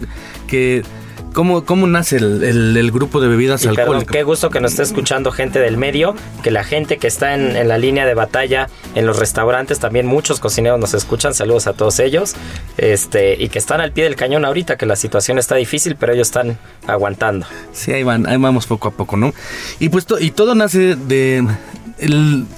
[0.47, 0.83] Que
[1.35, 4.13] ¿Cómo, cómo nace el, el- el grupo de bebidas Y perdón, alcohólicas?
[4.13, 7.55] qué gusto que nos esté escuchando gente del medio, que la gente que está en,
[7.57, 11.75] en la línea de batalla, en los restaurantes, también muchos cocineros nos escuchan, saludos a
[11.75, 12.35] todos ellos,
[12.77, 16.13] este, y que están al pie del cañón ahorita, que la situación está difícil, pero
[16.13, 17.47] ellos están aguantando.
[17.73, 19.33] Sí, ahí, van, ahí vamos poco a poco, ¿no?
[19.79, 21.47] Y pues to- y todo nace de...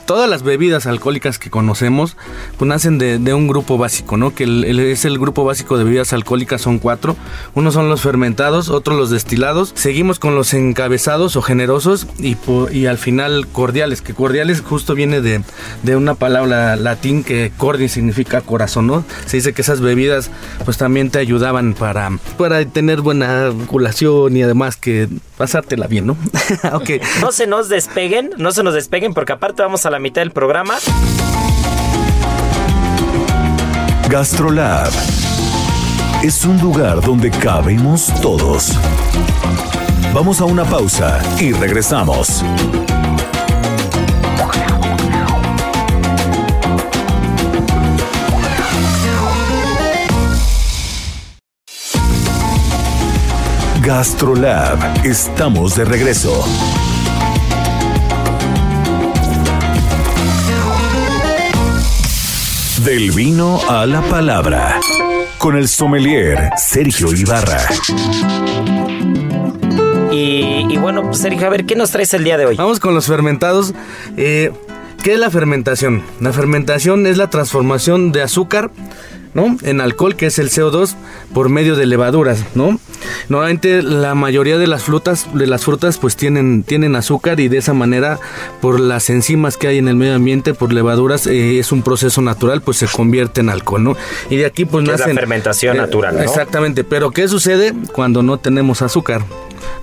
[0.06, 2.16] todas las bebidas alcohólicas que conocemos,
[2.58, 4.34] pues nacen de, un grupo básico, ¿no?
[4.34, 7.16] Que el- es el grupo básico de bebidas alcohólicas, son cuatro.
[7.54, 9.72] Uno son los fermentados, otros los destilados.
[9.76, 15.42] Seguimos con los encabezados o generosos y al final cordiales, que cordiales justo viene de,
[15.82, 19.04] de una palabra latín que cordi significa corazón, ¿no?
[19.26, 20.30] Se dice que esas bebidas
[20.64, 26.16] pues también te ayudaban para, para tener buena culación y además que pasártela bien, ¿no?
[26.72, 26.90] ok.
[27.20, 30.30] No se nos despeguen, no se nos despeguen, porque aparte vamos a la mitad del
[30.32, 30.74] programa.
[34.08, 34.90] Gastrolab
[36.22, 38.72] es un lugar donde cabemos todos.
[40.12, 42.44] Vamos a una pausa y regresamos.
[53.82, 56.44] Gastrolab, estamos de regreso.
[62.84, 64.80] Del vino a la palabra.
[65.38, 67.60] Con el sommelier Sergio Ibarra.
[70.10, 72.56] Y, y bueno, pues Sergio, a ver, ¿qué nos traes el día de hoy?
[72.56, 73.74] Vamos con los fermentados.
[74.16, 74.50] Eh,
[75.02, 76.02] ¿Qué es la fermentación?
[76.20, 78.70] La fermentación es la transformación de azúcar
[79.34, 79.56] ¿no?
[79.62, 80.94] en alcohol, que es el CO2,
[81.32, 82.44] por medio de levaduras.
[82.54, 82.78] ¿no?
[83.28, 87.58] Normalmente la mayoría de las frutas, de las frutas pues tienen, tienen azúcar y de
[87.58, 88.18] esa manera,
[88.60, 92.20] por las enzimas que hay en el medio ambiente, por levaduras, eh, es un proceso
[92.22, 93.84] natural, pues se convierte en alcohol.
[93.84, 93.96] ¿no?
[94.28, 95.14] Y de aquí pues es la nacen...
[95.14, 96.22] fermentación natural, ¿no?
[96.22, 99.24] Exactamente, pero ¿qué sucede cuando no tenemos azúcar?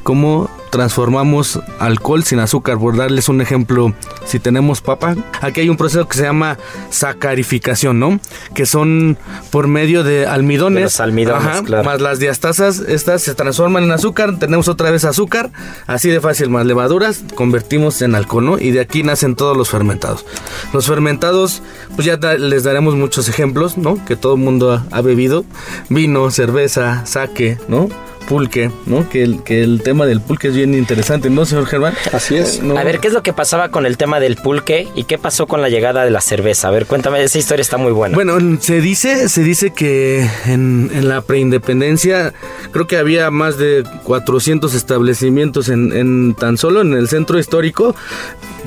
[0.04, 2.78] ¿Cómo transformamos alcohol sin azúcar?
[2.78, 3.94] Por darles un ejemplo,
[4.26, 6.58] si tenemos papa, aquí hay un proceso que se llama
[6.90, 8.20] sacarificación, ¿no?
[8.54, 9.18] Que son
[9.50, 11.84] por medio de almidones, De los almidones, claro.
[11.84, 15.52] más las diastasas, estas se transforman en azúcar, tenemos otra vez azúcar,
[15.88, 18.60] así de fácil, más levaduras, convertimos en alcohol, ¿no?
[18.60, 20.26] Y de aquí nacen todos los fermentados.
[20.74, 21.64] Los fermentados,
[21.96, 24.04] pues ya da- les daremos muchos ejemplos, ¿no?
[24.06, 25.46] Que todo el mundo ha, ha bebido,
[25.90, 27.90] vino, cerveza, sake, ¿no?
[28.28, 29.08] Pulque, ¿no?
[29.10, 31.94] Que el, que el tema del pulque es bien interesante, ¿no, señor Germán?
[32.12, 32.62] Así es.
[32.62, 32.78] No.
[32.78, 35.48] A ver, ¿qué es lo que pasaba con el tema del pulque y qué pasó
[35.48, 36.68] con la llegada de la cerveza?
[36.68, 38.16] A ver, cuéntame, esa historia está muy buena.
[38.16, 42.34] Bueno, se dice, se dice que en, en la preindependencia
[42.72, 47.96] creo que había más de 400 establecimientos en, en tan solo en el centro histórico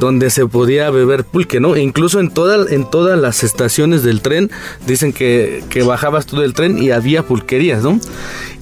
[0.00, 1.76] donde se podía beber pulque, ¿no?
[1.76, 2.32] E incluso en,
[2.70, 4.50] en todas las estaciones del tren
[4.86, 8.00] dicen que, que bajabas tú del tren y había pulquerías, ¿no?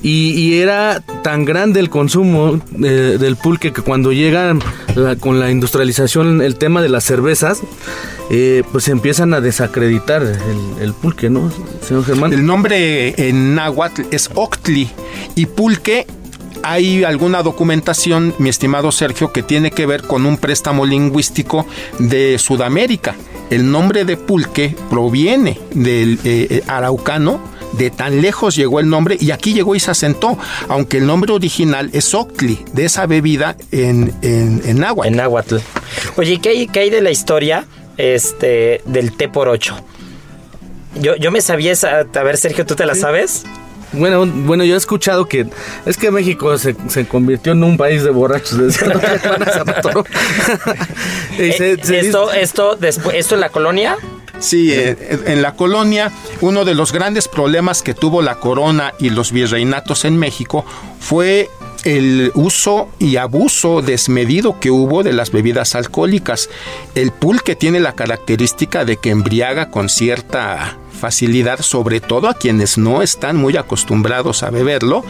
[0.02, 4.54] Y, y era tan grande el consumo eh, del pulque que cuando llega
[4.94, 7.60] la- con la industrialización el tema de las cervezas,
[8.30, 11.50] eh, pues empiezan a desacreditar el, el pulque, ¿no,
[11.86, 12.32] señor Germán?
[12.32, 14.88] El nombre en náhuatl es Octli
[15.34, 16.06] y pulque.
[16.62, 21.66] Hay alguna documentación, mi estimado Sergio, que tiene que ver con un préstamo lingüístico
[21.98, 23.14] de Sudamérica.
[23.50, 27.40] El nombre de pulque proviene del eh, eh, araucano,
[27.72, 31.32] de tan lejos llegó el nombre y aquí llegó y se asentó, aunque el nombre
[31.32, 35.08] original es Octli, de esa bebida en, en, en náhuatl.
[35.08, 35.56] En náhuatl.
[36.16, 37.66] Oye, ¿y qué hay, qué hay de la historia
[37.96, 39.76] este, del té por ocho?
[41.00, 42.00] Yo, yo me sabía esa.
[42.00, 43.44] A ver, Sergio, ¿tú te la sabes?
[43.92, 45.46] Bueno, bueno, yo he escuchado que
[45.86, 48.58] es que México se, se convirtió en un país de borrachos.
[51.38, 53.96] Y se- Eh, se esto, dice- esto, después, esto en la colonia.
[54.40, 54.96] Sí, eh,
[55.26, 60.04] en la colonia, uno de los grandes problemas que tuvo la corona y los virreinatos
[60.04, 60.64] en México
[61.00, 61.50] fue
[61.84, 66.50] el uso y abuso desmedido que hubo de las bebidas alcohólicas.
[66.94, 72.76] El pulque tiene la característica de que embriaga con cierta facilidad, sobre todo a quienes
[72.76, 75.04] no están muy acostumbrados a beberlo.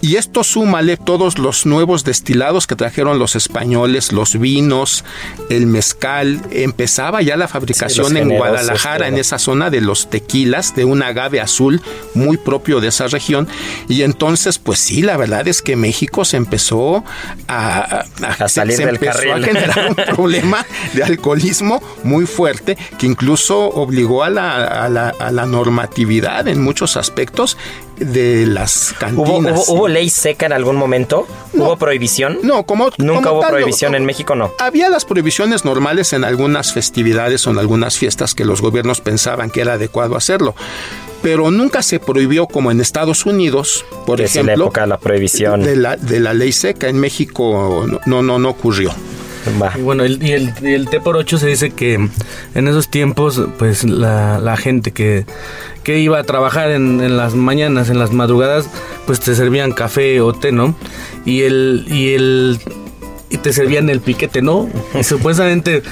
[0.00, 5.04] Y esto súmale todos los nuevos destilados que trajeron los españoles, los vinos,
[5.50, 6.40] el mezcal.
[6.50, 11.02] Empezaba ya la fabricación Sí, en Guadalajara, en esa zona de los tequilas, de un
[11.02, 11.80] agave azul
[12.14, 13.48] muy propio de esa región.
[13.88, 17.04] Y entonces, pues sí, la verdad es que México se empezó
[17.48, 18.04] a,
[18.38, 19.32] A salir se del empezó carril.
[19.32, 25.08] a generar un problema de alcoholismo muy fuerte que incluso obligó a la, a la,
[25.18, 27.56] a la normatividad en muchos aspectos
[27.98, 29.68] de las ¿Hubo, cantinas.
[29.68, 31.26] hubo, hubo ley seca en algún momento?
[31.52, 31.64] No.
[31.64, 32.38] ¿Hubo prohibición?
[32.42, 33.56] No, como Nunca como hubo tal, no.
[33.56, 34.52] prohibición en México, no.
[34.58, 39.50] Había las prohibiciones normales en algunas festividades o en algunas fiestas que los gobiernos pensaban
[39.50, 40.54] que era adecuado hacerlo.
[41.22, 44.98] pero nunca se prohibió como en Estados Unidos, por Es la ejemplo, época de la
[44.98, 45.62] prohibición.
[45.62, 46.88] de la, de la ley seca.
[46.88, 48.92] En México no, no, no ocurrió.
[49.76, 52.88] Y bueno, el, y el, y el té por ocho se dice que en esos
[52.88, 55.24] tiempos, pues la, la gente que,
[55.88, 58.68] que iba a trabajar en, en las mañanas, en las madrugadas,
[59.06, 60.74] pues te servían café o té, ¿no?
[61.24, 62.58] Y el, y el,
[63.40, 64.68] te servían el piquete, ¿no?
[64.94, 65.82] Y supuestamente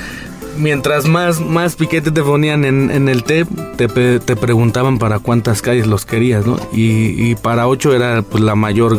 [0.58, 5.62] mientras más, más piquete te ponían en, en el té, te, te preguntaban para cuántas
[5.62, 6.58] calles los querías, ¿no?
[6.72, 8.96] Y, para ocho era pues la mayor,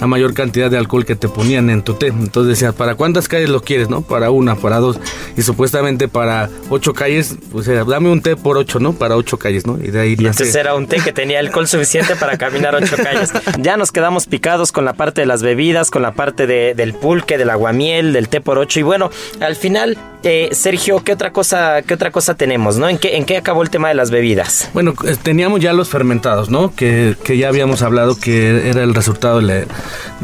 [0.00, 2.08] la mayor cantidad de alcohol que te ponían en tu té.
[2.08, 4.02] Entonces decías, ¿para cuántas calles lo quieres, no?
[4.02, 4.98] Para una, para dos.
[5.36, 8.92] Y supuestamente para ocho calles, pues era, dame un té por ocho, ¿no?
[8.92, 9.78] Para ocho calles, ¿no?
[9.78, 13.30] Y de ahí Y era un té que tenía alcohol suficiente para caminar ocho calles.
[13.60, 16.94] Ya nos quedamos picados con la parte de las bebidas, con la parte de- del
[16.94, 18.80] pulque, del aguamiel, del té por ocho.
[18.80, 22.88] Y bueno, al final, eh, Sergio, ¿qué otra cosa, qué otra cosa tenemos, no?
[22.88, 24.70] ¿En qué, en qué acabó el tema de las bebidas?
[24.74, 26.74] Bueno, eh, teníamos ya los fermentados, ¿no?
[26.74, 29.66] Que, que ya habíamos hablado que era el resultado de,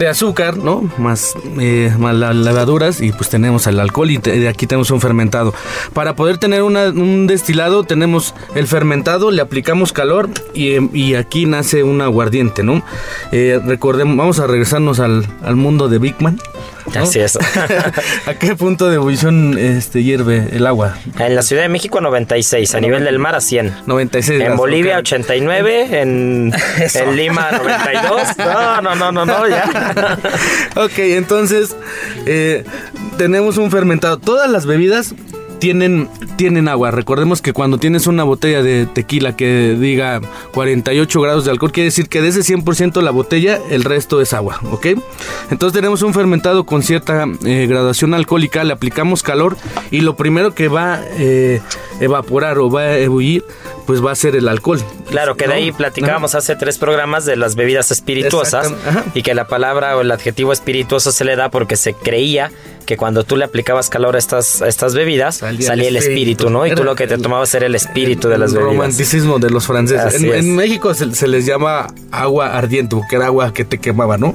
[0.09, 0.91] azúcar, ¿no?
[0.99, 5.55] Más, eh, más levaduras y pues tenemos el alcohol y te- aquí tenemos un fermentado.
[5.93, 11.47] Para poder tener un destilado tenemos el fermentado, le aplicamos calor y, eh, y aquí
[11.47, 12.83] nace un aguardiente, ¿no?
[13.33, 16.39] Eh, recordemos, vamos a regresarnos al, al mundo de Big Man.
[16.93, 17.03] ¿No?
[17.03, 17.39] Así es.
[18.27, 20.97] ¿A qué punto de ebullición este, hierve el agua?
[21.19, 23.75] En la Ciudad de México 96, a nivel del mar a 100.
[23.87, 25.01] 96 En Bolivia ok.
[25.01, 26.53] 89, en,
[26.95, 28.39] en Lima 92.
[28.39, 30.19] No, no, no, no, no, ya.
[30.77, 31.77] Ok, entonces
[32.27, 32.65] eh,
[33.17, 34.19] tenemos un fermentado.
[34.19, 35.15] Todas las bebidas
[35.65, 36.91] tienen, tienen agua.
[36.91, 40.21] Recordemos que cuando tienes una botella de tequila que diga
[40.53, 44.35] 48 grados de alcohol, quiere decir que de ese 100% la botella, el resto es
[44.35, 44.89] agua, ¿ok?
[45.51, 49.57] Entonces tenemos un fermentado con cierta eh, graduación alcohólica, le aplicamos calor
[49.91, 51.03] y lo primero que va a
[51.99, 53.43] evaporar o va a ebullir,
[53.87, 54.81] pues va a ser el alcohol.
[55.11, 58.73] Claro, que de ahí platicábamos hace tres programas de las bebidas espirituosas
[59.15, 62.51] y que la palabra o el adjetivo espirituoso se le da porque se creía
[62.87, 66.03] que cuando tú le aplicabas calor a estas, a estas bebidas salía, Salía el el
[66.03, 66.51] espíritu.
[66.51, 66.67] ¿no?
[66.67, 68.75] Y tú lo que te tomabas era el espíritu de las el bebidas.
[68.77, 70.23] romanticismo de los franceses.
[70.23, 74.35] En, México se, se les llama agua ardiente, porque era agua que te quemaba, ¿no?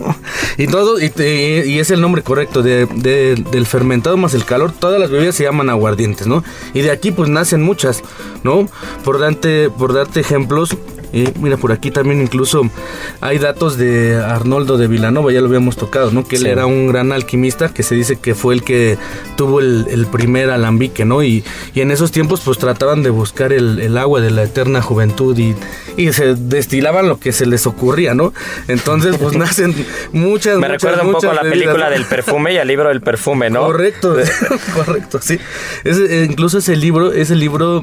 [0.58, 4.46] Y todo, y, te- y es el nombre correcto de, de- del fermentado más el
[4.46, 4.72] calor.
[4.78, 6.44] Todas las bebidas se llaman aguardientes, ¿no?
[6.74, 8.02] Y de aquí pues nacen muchas,
[8.44, 8.68] ¿no?
[9.04, 10.76] Por darte, por darte ejemplos.
[11.12, 12.70] eh, mira, por aquí también incluso
[13.20, 16.24] hay datos de Arnoldo de Vilanova, ya lo habíamos tocado, ¿no?
[16.24, 16.48] Que él Sí.
[16.50, 18.96] era un gran alquimista que se dice que fue el que
[19.36, 21.24] tuvo el, el primer alambique, ¿no?
[21.24, 24.84] Y, y en esos tiempos pues trataban de buscar el, el agua de la eterna
[24.84, 25.56] juventud y,
[25.98, 28.32] y se destilaban lo que se les ocurría, ¿no?
[28.68, 29.74] Entonces pues nacen
[30.12, 30.60] muchas...
[30.60, 33.02] Me muchas, recuerda un poco a la bebidas, película del perfume y al libro del
[33.02, 33.62] perfume, ¿no?
[33.62, 34.16] Correcto,
[34.76, 35.40] correcto, sí.
[35.84, 37.82] Ese, eh, incluso ese libro, ese libro,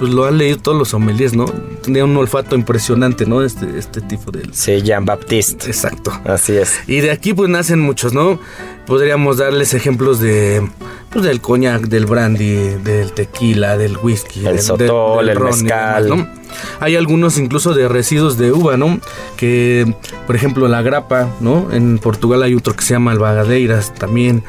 [0.00, 1.44] pues lo han leído todos los sommeliers, ¿no?
[1.82, 3.42] Tenía un olfato impresionante, ¿no?
[3.42, 4.48] Este, este tipo de...
[4.50, 5.66] Sí, Jean Baptiste.
[5.66, 6.10] Exacto.
[6.24, 6.80] Así es.
[6.86, 8.40] Y de aquí pues nacen muchos, ¿no?
[8.86, 10.66] Podríamos darles ejemplos de
[11.10, 15.62] pues, del coñac, del brandy, del tequila, del whisky, El del, sotol, el ron y
[15.64, 16.04] mezcal.
[16.04, 16.40] demás, ¿no?
[16.80, 19.00] Hay algunos incluso de residuos de uva, ¿no?
[19.36, 19.94] Que,
[20.26, 21.68] por ejemplo, la grapa, ¿no?
[21.72, 24.42] En Portugal hay otro que se llama el bagadeiras también.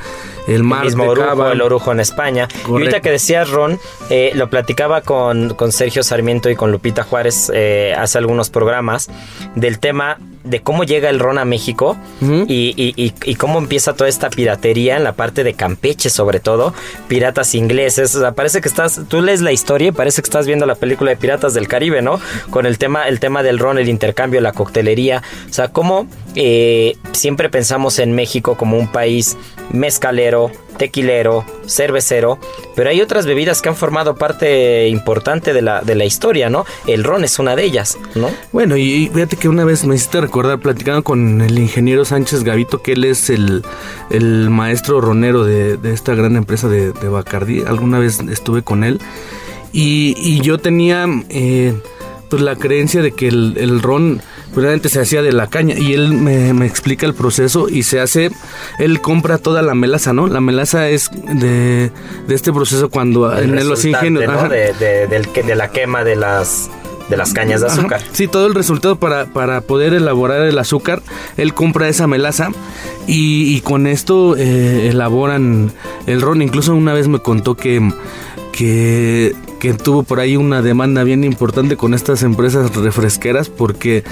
[0.48, 1.52] El mar el mismo de orujo, cava.
[1.52, 2.48] el orujo en España.
[2.68, 7.04] Y ahorita que decías, Ron, eh, lo platicaba con, con Sergio Sarmiento y con Lupita
[7.04, 9.10] Juárez eh, hace algunos programas
[9.56, 14.10] del tema de cómo llega el ron a México y- y- y cómo empieza toda
[14.10, 16.74] esta piratería en la parte de Campeche, sobre todo,
[17.08, 18.16] piratas ingleses.
[18.16, 20.74] O sea, parece que estás, tú lees la historia y parece que estás viendo la
[20.74, 22.20] película de Piratas del Caribe, ¿no?
[22.50, 25.22] Con el tema, el tema del ron, el intercambio, la coctelería.
[25.48, 29.38] O sea, cómo eh, siempre pensamos en México como un país
[29.74, 32.40] mezcalero, tequilero, cervecero,
[32.76, 36.66] pero hay otras bebidas que han formado parte importante de la, de la historia, ¿no?
[36.88, 38.30] El ron es una de ellas, ¿no?
[38.52, 42.82] Bueno, y fíjate que una vez me hiciste recordar platicando con el ingeniero Sánchez Gavito,
[42.82, 43.64] que él es el,
[44.10, 47.64] el maestro ronero de, de esta gran empresa de, de Bacardí.
[47.66, 49.00] Alguna vez estuve con él
[49.72, 51.74] y, y yo tenía eh,
[52.30, 54.22] pues la creencia de que el, el ron
[54.56, 58.00] realmente se hacía de la caña y él me, me explica el proceso y se
[58.00, 58.32] hace,
[58.80, 60.28] él compra toda la melaza, ¿no?
[60.28, 61.92] La melaza es de,
[62.28, 64.26] de este proceso cuando El en los ingenios...
[64.28, 64.50] ¿no?
[64.50, 66.70] De, de- de la quema de las,
[67.10, 67.76] de las cañas de Ajá.
[67.80, 68.02] azúcar.
[68.12, 71.02] Sí, todo el resultado para, para poder elaborar el azúcar,
[71.38, 72.50] él compra esa melaza
[73.08, 75.72] y, y con esto eh, elaboran
[76.08, 76.42] el ron.
[76.42, 77.92] Incluso una vez me contó que,
[78.52, 84.04] que, que tuvo por ahí una demanda bien importante con estas empresas refresqueras porque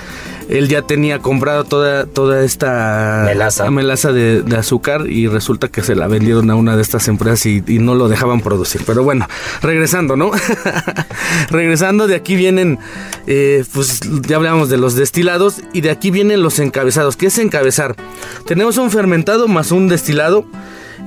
[0.50, 5.96] él ya tenía comprado toda, toda esta melaza, melaza de, azúcar y resulta que se
[5.96, 8.82] la vendieron a una de estas empresas y, no lo dejaban producir.
[8.86, 9.28] Pero bueno,
[9.62, 10.32] regresando, ¿no?
[11.50, 12.80] regresando, de aquí vienen,
[13.28, 17.16] eh, pues ya hablamos de los destilados y de aquí vienen los encabezados.
[17.16, 17.96] ¿Qué es encabezar?
[18.46, 20.46] Tenemos un fermentado más un destilado.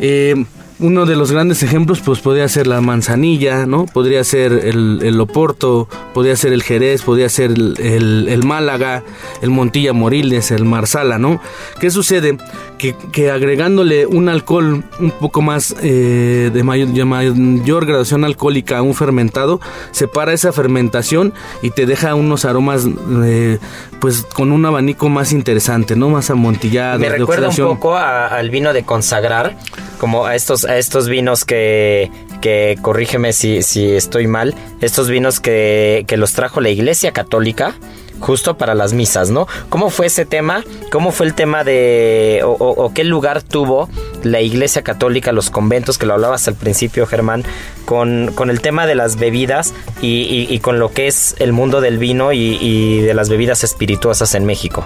[0.01, 0.45] Eh,
[0.79, 3.87] uno de los grandes ejemplos pues podría ser la manzanilla, ¿no?
[3.87, 9.03] Podría ser el, el Oporto, podría ser el Jerez, podría ser el, Málaga,
[9.41, 11.41] el Montilla Moriles, el Marsala, ¿no?
[11.81, 12.37] ¿Qué sucede?
[12.79, 18.83] Que, agregándole un alcohol un poco más eh, de, mayor, de, mayor, graduación alcohólica a
[18.83, 19.61] un fermentado,
[19.93, 22.87] separa esa fermentación y te deja unos aromas
[23.25, 23.59] eh,
[24.01, 26.09] pues con un abanico más interesante, ¿no?
[26.11, 26.99] Más amontillado.
[26.99, 29.57] Me recuerda un poco al vino de consagrar,
[30.03, 36.03] como a estos estos vinos que, que corrígeme si, si estoy mal, estos vinos que,
[36.09, 37.77] que los trajo la Iglesia Católica
[38.19, 39.47] justo para las misas, ¿no?
[39.69, 40.65] ¿Cómo fue ese tema?
[40.91, 43.89] ¿Cómo fue el tema de, o, qué lugar tuvo
[44.25, 47.45] la Iglesia Católica, los conventos, que lo hablabas al principio, Germán,
[47.85, 51.81] con, con el tema de las bebidas y, y, con lo que es el mundo
[51.81, 54.85] del vino y, y de las bebidas espirituosas en México?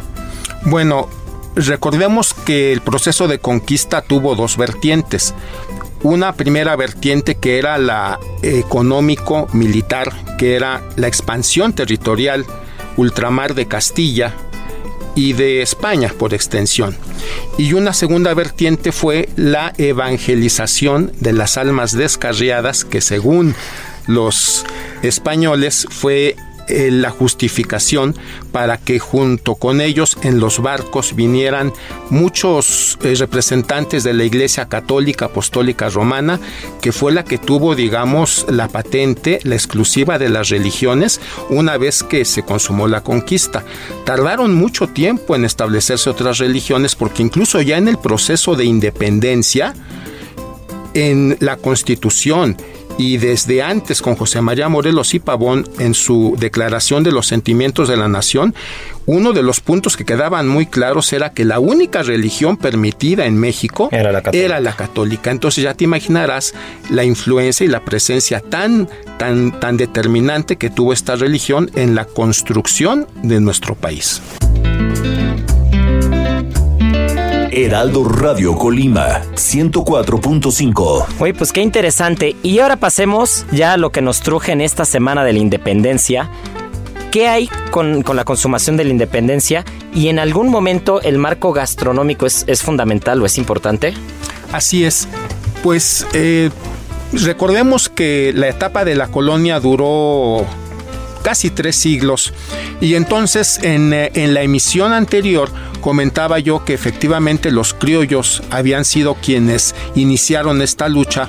[0.67, 1.09] Bueno,
[1.57, 5.35] recordemos que el proceso de conquista tuvo dos vertientes
[6.03, 12.45] una primera vertiente que era la económico-militar, que era la expansión territorial
[12.97, 14.33] ultramar de Castilla
[15.15, 16.97] y de España por extensión.
[17.59, 23.55] Y una segunda vertiente fue la evangelización de las almas descarriadas, que según
[24.07, 24.65] los
[25.03, 26.37] españoles fue
[26.69, 28.15] eh, la justificación
[28.53, 31.73] para que junto con ellos en los barcos vinieran
[32.11, 36.41] muchos eh, representantes de la Iglesia Católica Apostólica Romana,
[36.81, 42.03] que fue la que tuvo, digamos, la patente, la exclusiva de las religiones, una vez
[42.03, 43.65] que se consumó la conquista.
[44.05, 49.75] Tardaron mucho tiempo en establecerse otras religiones porque incluso ya en el proceso de independencia,
[50.95, 52.57] en la constitución
[52.99, 57.89] y desde antes con José María Morelos y Pavón en su declaración de los sentimientos
[57.89, 58.55] de la nación,
[59.05, 63.37] uno de los puntos que quedaban muy claros era que la única religión permitida en
[63.37, 65.31] México era la católica.
[65.31, 66.55] Entonces ya te imaginarás
[66.91, 68.89] la influencia y la presencia tan,
[69.19, 74.23] tan, tan determinante que tuvo esta religión en la construcción de nuestro país.
[77.57, 81.07] Heraldo Radio Colima 104.5.
[81.19, 82.37] Oye, pues qué interesante.
[82.43, 86.29] Y ahora pasemos ya a lo que nos truje en esta semana de la independencia.
[87.11, 89.65] ¿Qué hay con, la consumación de la independencia?
[89.95, 93.95] ¿Y en algún momento el marco gastronómico es, fundamental o es importante?
[94.53, 95.09] Así es.
[95.63, 96.51] Pues eh,
[97.15, 100.45] recordemos que la etapa de la colonia duró
[101.27, 102.33] casi tres siglos.
[102.81, 105.51] Y entonces en, eh, en, la emisión anterior
[105.81, 111.29] comentaba yo que efectivamente los criollos habían sido quienes iniciaron esta lucha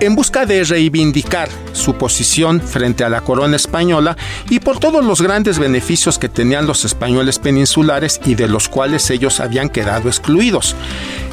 [0.00, 4.16] en busca de reivindicar su posición frente a la corona española
[4.48, 9.10] y por todos los grandes beneficios que tenían los españoles peninsulares y de los cuales
[9.10, 10.74] ellos habían quedado excluidos.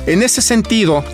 [0.05, 1.05] En ese sentido,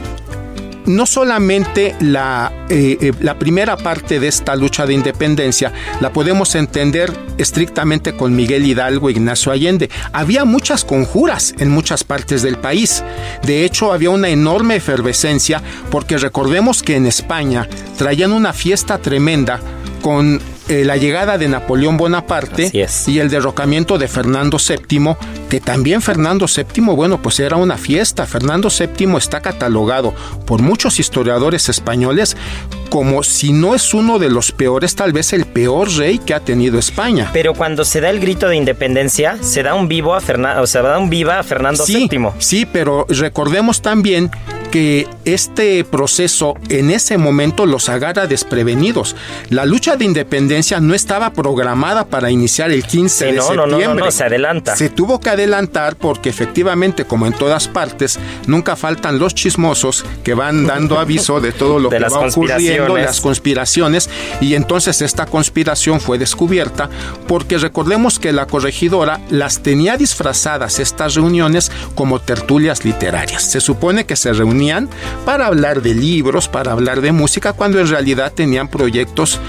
[0.85, 6.55] no solamente la, eh, eh, la, primera parte de esta lucha de independencia la podemos
[6.55, 9.89] entender estrictamente con Miguel Hidalgo e Ignacio Allende.
[10.13, 13.03] Había muchas conjuras en muchas partes del país.
[13.43, 17.67] De hecho, había una enorme efervescencia porque recordemos que en España
[17.97, 19.59] traían una fiesta tremenda
[20.01, 22.71] con eh, la llegada de Napoleón Bonaparte
[23.07, 25.15] y el derrocamiento de Fernando VII,
[25.49, 28.25] que también Fernando VII, bueno, pues era una fiesta.
[28.25, 30.13] Fernando VII está catalogado
[30.45, 32.35] por muchos historiadores españoles
[32.89, 36.41] como si no es uno de los peores, tal vez el peor rey que ha
[36.41, 37.29] tenido España.
[37.31, 40.67] Pero cuando se da el grito de independencia, se da un vivo a Fernando, o
[40.67, 42.31] sea, da un viva a Fernando VII.
[42.39, 44.29] Sí, pero recordemos también
[44.71, 49.15] que este proceso en ese momento los agarra desprevenidos.
[49.49, 53.87] La lucha de independencia no estaba programada para iniciar el 15 de septiembre.
[53.87, 54.75] No, no, se adelanta.
[54.77, 58.17] Se tuvo que adelantar porque efectivamente, como en todas partes,
[58.47, 63.19] nunca faltan los chismosos que van dando aviso de todo lo que va ocurriendo, las
[63.19, 64.09] conspiraciones,
[64.39, 66.89] y entonces esta conspiración fue descubierta
[67.27, 73.43] porque recordemos que la corregidora las tenía disfrazadas estas reuniones como tertulias literarias.
[73.43, 74.60] Se supone que se reunían
[75.25, 79.39] para hablar de libros, para hablar de música, cuando en realidad tenían proyectos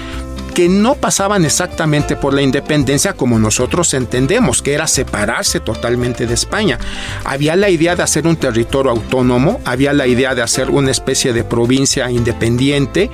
[0.53, 6.33] que no pasaban exactamente por la independencia como nosotros entendemos, que era separarse totalmente de
[6.33, 6.77] España.
[7.25, 11.33] Había la idea de hacer un territorio autónomo, había la idea de hacer una especie
[11.33, 13.09] de provincia independiente,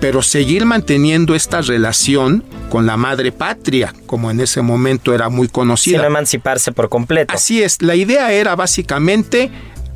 [0.00, 5.48] pero seguir manteniendo esta relación con la madre patria, como en ese momento era muy
[5.48, 5.98] conocida.
[5.98, 7.32] Sin emanciparse por completo.
[7.32, 9.50] Así es, la idea era básicamente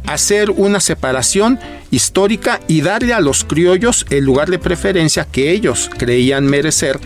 [0.06, 1.58] hacer una separación
[1.90, 6.98] histórica y darle a los criollos el lugar de preferencia que ellos creían merecer.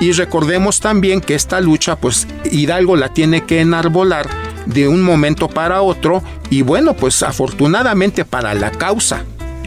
[0.00, 4.28] Y recordemos también que esta lucha, pues Hidalgo la tiene que enarbolar
[4.66, 9.24] de un momento para otro y bueno, pues afortunadamente para la causa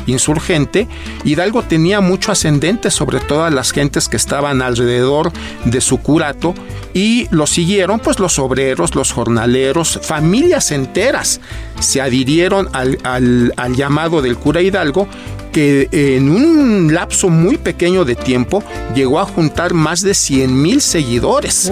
[0.07, 0.87] insurgente,
[1.23, 5.31] Hidalgo tenía mucho ascendente sobre todas las gentes que estaban alrededor
[5.65, 6.53] de su curato
[6.93, 11.41] y lo siguieron pues los obreros, los jornaleros, familias enteras
[11.79, 15.07] se adhirieron al, al llamado del cura Hidalgo
[15.53, 18.63] que en un lapso muy pequeño de tiempo
[18.95, 21.71] llegó a juntar más de 100 mil seguidores,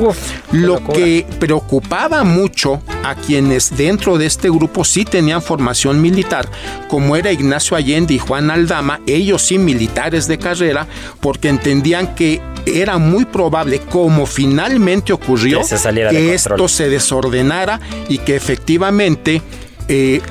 [0.51, 6.47] lo que preocupaba mucho a quienes dentro de este grupo sí tenían formación militar,
[6.87, 10.87] como era Ignacio Allende y Juan Aldama, ellos sí militares de carrera,
[11.19, 18.35] porque entendían que era muy probable, como finalmente ocurrió, que, esto se desordenara y que
[18.35, 19.41] efectivamente
[19.87, 20.21] eh,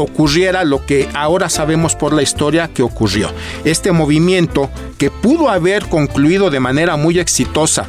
[0.00, 3.30] ocurriera lo que ahora sabemos por la historia que ocurrió.
[3.64, 7.86] Este movimiento que pudo haber concluido de manera muy exitosa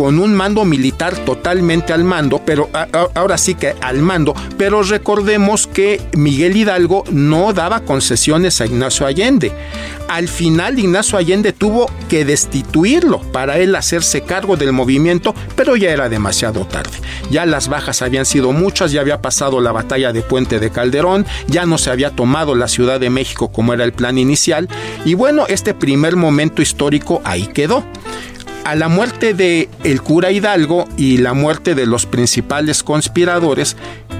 [0.00, 2.70] con un mando militar totalmente al mando, pero
[3.14, 9.04] ahora sí que al mando, pero recordemos que Miguel Hidalgo no daba concesiones a Ignacio
[9.04, 9.52] Allende.
[10.08, 15.90] Al final Ignacio Allende tuvo que destituirlo para él hacerse cargo del movimiento, pero ya
[15.90, 16.96] era demasiado tarde.
[17.30, 21.26] Ya las bajas habían sido muchas, ya había pasado la batalla de Puente de Calderón,
[21.46, 24.66] ya no se había tomado la Ciudad de México como era el plan inicial,
[25.04, 27.84] y bueno, este primer momento histórico ahí quedó
[28.64, 33.76] a la muerte de el cura Hidalgo y la muerte de los principales conspiradores,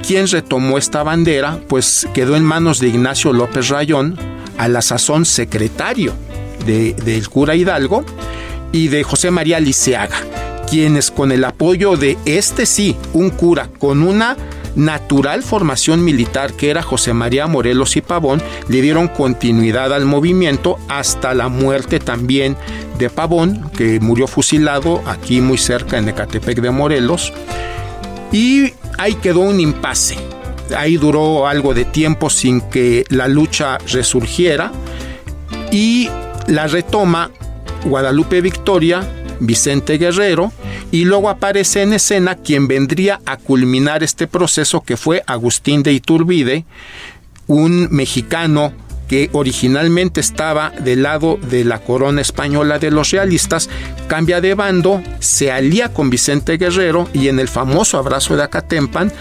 [0.06, 4.16] quien retomó esta bandera, pues quedó en manos de Ignacio López Rayón,
[4.58, 6.12] a la sazón secretario
[6.66, 8.04] del cura Hidalgo,
[8.72, 10.16] y de José María Liceaga,
[10.68, 14.36] quienes con el apoyo de este sí, un cura con una
[14.76, 20.78] natural formación militar que era José María Morelos y Pavón, le dieron continuidad al movimiento
[20.88, 22.56] hasta la muerte también
[23.00, 27.32] de Pavón, que murió fusilado aquí muy cerca en Ecatepec de Morelos.
[28.30, 30.16] Y ahí quedó un impasse.
[30.76, 34.70] Ahí duró algo de tiempo sin que la lucha resurgiera
[35.72, 36.08] y
[36.46, 37.30] la retoma
[37.84, 39.08] Guadalupe Victoria,
[39.40, 40.52] Vicente Guerrero,
[40.92, 45.92] y luego aparece en escena quien vendría a culminar este proceso que fue Agustín de
[45.92, 46.64] Iturbide,
[47.46, 48.72] un mexicano
[49.10, 53.68] que originalmente estaba del lado de la corona española de los realistas,
[54.06, 59.12] cambia de bando, se alía con Vicente Guerrero y en el famoso abrazo de Acatempan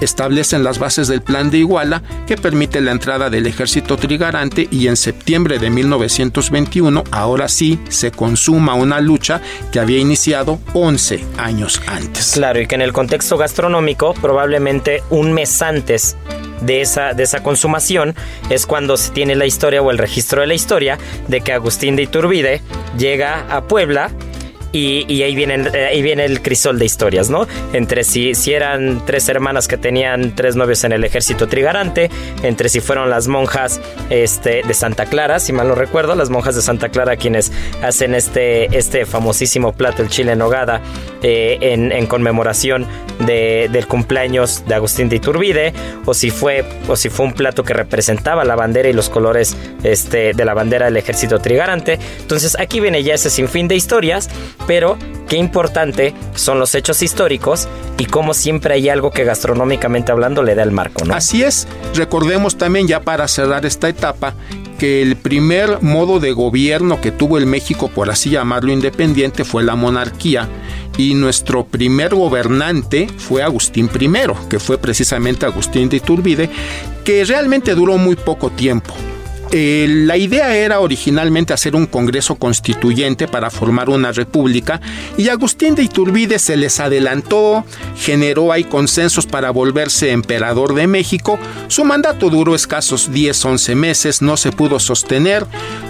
[0.00, 4.88] establecen las bases del plan de Iguala que permite la entrada del ejército trigarante y
[4.88, 9.40] en septiembre de 1921 ahora sí se consuma una lucha
[9.70, 12.32] que había iniciado 11 años antes.
[12.32, 16.16] Claro, y que en el contexto gastronómico probablemente un mes antes
[16.60, 18.14] de esa, de esa consumación
[18.50, 20.98] es cuando se tiene la historia o el registro de la historia
[21.28, 22.62] de que Agustín de Iturbide
[22.98, 24.10] llega a Puebla
[24.76, 27.46] y, ahí, viene, eh, ahí viene el crisol de historias, ¿no?
[27.72, 32.10] Entre si, si eran tres hermanas que tenían tres novios en el ejército trigarante,
[32.42, 36.56] entre si fueron las monjas este, de Santa Clara, si mal no recuerdo, las monjas
[36.56, 37.52] de Santa Clara quienes
[37.82, 40.82] hacen este, este famosísimo plato, el chile en nogada,
[41.22, 42.86] eh, en, conmemoración
[43.26, 45.72] del cumpleaños de Agustín de Iturbide,
[46.04, 49.56] o si fue, o si fue un plato que representaba la bandera y los colores
[49.82, 51.98] este, de la bandera del ejército trigarante.
[52.20, 54.28] Entonces aquí viene ya ese sinfín de historias
[54.66, 54.98] pero
[55.28, 60.54] qué importante son los hechos históricos y cómo siempre hay algo que gastronómicamente hablando le
[60.54, 61.14] da el marco, ¿no?
[61.14, 61.66] Así es.
[61.94, 64.34] Recordemos también ya para cerrar esta etapa
[64.78, 69.62] que el primer modo de gobierno que tuvo el México, por así llamarlo independiente, fue
[69.62, 70.48] la monarquía
[70.98, 74.08] y nuestro primer gobernante fue Agustín I,
[74.48, 76.50] que fue precisamente Agustín de Iturbide,
[77.04, 78.94] que realmente duró muy poco tiempo.
[79.52, 84.80] Eh, la idea era originalmente hacer un congreso constituyente para formar una república
[85.16, 87.64] y Agustín de Iturbide se les adelantó,
[87.96, 91.38] generó ahí consensos para volverse emperador de México.
[91.68, 95.46] Su mandato duró escasos 10-11 meses, no se pudo sostener,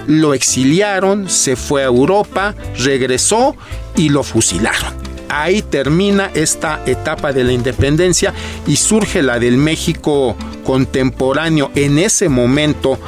[0.06, 3.56] lo exiliaron, se fue a Europa, regresó
[3.96, 4.94] y lo fusilaron.
[5.28, 8.32] Ahí termina esta etapa de la independencia
[8.66, 12.98] y surge la del México contemporáneo en ese momento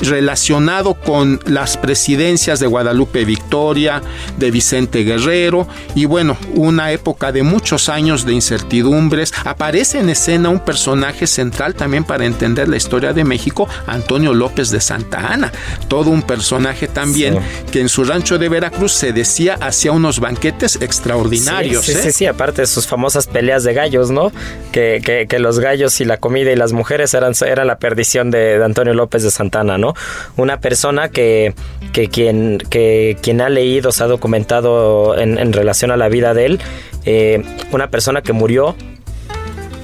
[0.00, 4.02] relacionado con las presidencias de Guadalupe Victoria,
[4.38, 9.32] de Vicente Guerrero y bueno, una época de muchos años de incertidumbres.
[9.44, 14.70] Aparece en escena un personaje central también para entender la historia de México, Antonio López
[14.70, 15.52] de Santa Ana,
[15.88, 17.38] todo un personaje también
[17.70, 21.84] que en su rancho de Veracruz se decía hacía unos banquetes extraordinarios.
[21.84, 22.02] Sí, sí, ¿eh?
[22.02, 24.32] sí, sí, aparte de sus famosas peleas de gallos, ¿no?
[24.72, 28.30] Que, que, que, los gallos y la comida y las mujeres eran, era la perdición
[28.30, 29.30] de, de Antonio López de
[30.36, 31.54] Una persona que,
[31.92, 36.34] que, quien, que quien ha leído, se ha documentado en, en relación a la vida
[36.34, 36.60] de él,
[37.04, 38.74] eh, una persona que murió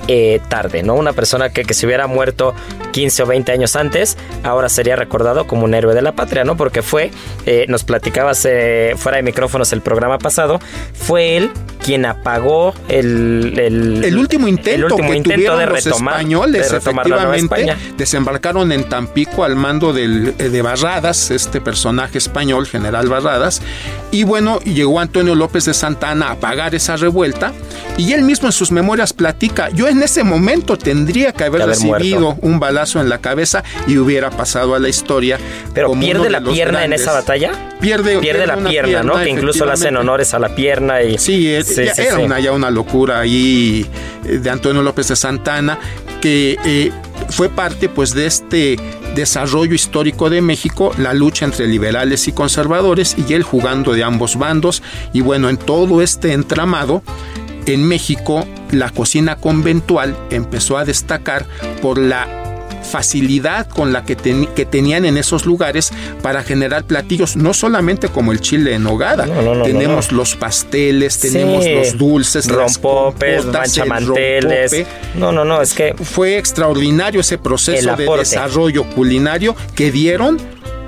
[0.09, 0.95] eh, tarde, ¿no?
[0.95, 2.55] Una persona que, que se hubiera muerto
[2.91, 6.57] 15 o 20 años antes, ahora sería recordado como un héroe de la patria, ¿no?
[6.57, 7.11] Porque fue,
[7.47, 10.61] eh, nos platicabas eh, fuera de micrófonos el programa pasado,
[10.95, 11.51] fue él
[11.83, 16.15] quien apagó el, el, el último intento, el último que intento tuvieron de los retomar,
[16.15, 17.95] españoles, de retomar la Nueva efectivamente, España.
[17.97, 23.63] desembarcaron en Tampico al mando del, eh, de Barradas, este personaje español, general Barradas,
[24.11, 27.53] y bueno, llegó Antonio López de Santana a apagar esa revuelta,
[27.97, 31.77] y él mismo en sus memorias platica, yo en ese momento tendría que haber, haber
[31.77, 32.47] recibido muerto.
[32.47, 35.39] un balazo en la cabeza y hubiera pasado a la historia.
[35.75, 37.53] Pero como pierde uno la pierna en esa batalla.
[37.81, 39.15] Pierde, Pierde la una pierna, ¿no?
[39.15, 42.17] Que incluso le hacen honores a la pierna y Sí, eh, Sí, ya sí, era
[42.17, 42.23] sí.
[42.23, 43.87] Una, ya una locura ahí
[44.27, 45.79] eh, de Antonio López de Santana,
[46.21, 46.91] que eh,
[47.31, 48.77] fue parte pues de este
[49.15, 54.37] desarrollo histórico de México, la lucha entre liberales y conservadores y él jugando de ambos
[54.37, 54.83] bandos.
[55.13, 57.03] Y bueno, en todo este entramado,
[57.67, 61.47] en México la cocina conventual empezó a destacar
[61.83, 62.50] por la
[62.83, 68.09] facilidad con la que, teni- que tenían en esos lugares para generar platillos, no solamente
[68.09, 71.75] como el chile en nogada, No, no, no, tenemos los pasteles, tenemos Sí.
[71.75, 74.71] los dulces, rompopes, manchamanteles.
[74.73, 74.87] rompope.
[75.15, 80.39] No, no, no, es que Fue extraordinario ese proceso de desarrollo culinario que dieron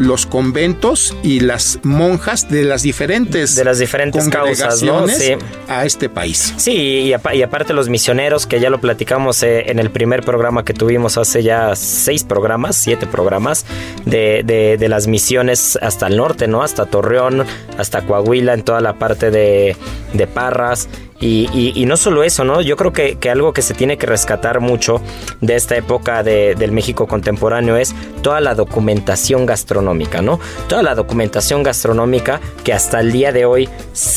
[0.02, 4.98] los conventos y las monjas de las diferentes, De las diferentes causas, ¿no?
[5.00, 5.46] congregaciones Sí.
[5.68, 6.54] a este país.
[6.56, 10.64] Sí, y, y aparte los misioneros, que ya lo platicamos eh, en el primer programa
[10.64, 13.64] que tuvimos hace ya seis programas, siete programas,
[14.04, 16.62] de, de- de las misiones hasta el norte, ¿no?
[16.62, 17.44] Hasta Torreón,
[17.78, 19.76] hasta Coahuila, en toda la parte de,
[20.12, 20.88] de Parras.
[21.22, 22.60] Y, y- y no solo eso, ¿no?
[22.60, 25.00] Yo creo que, algo que se tiene que rescatar mucho
[25.40, 30.40] de esta época de- del México contemporáneo es toda la documentación gastronómica, ¿no?
[30.68, 33.68] Toda la documentación gastronómica que hasta el día de hoy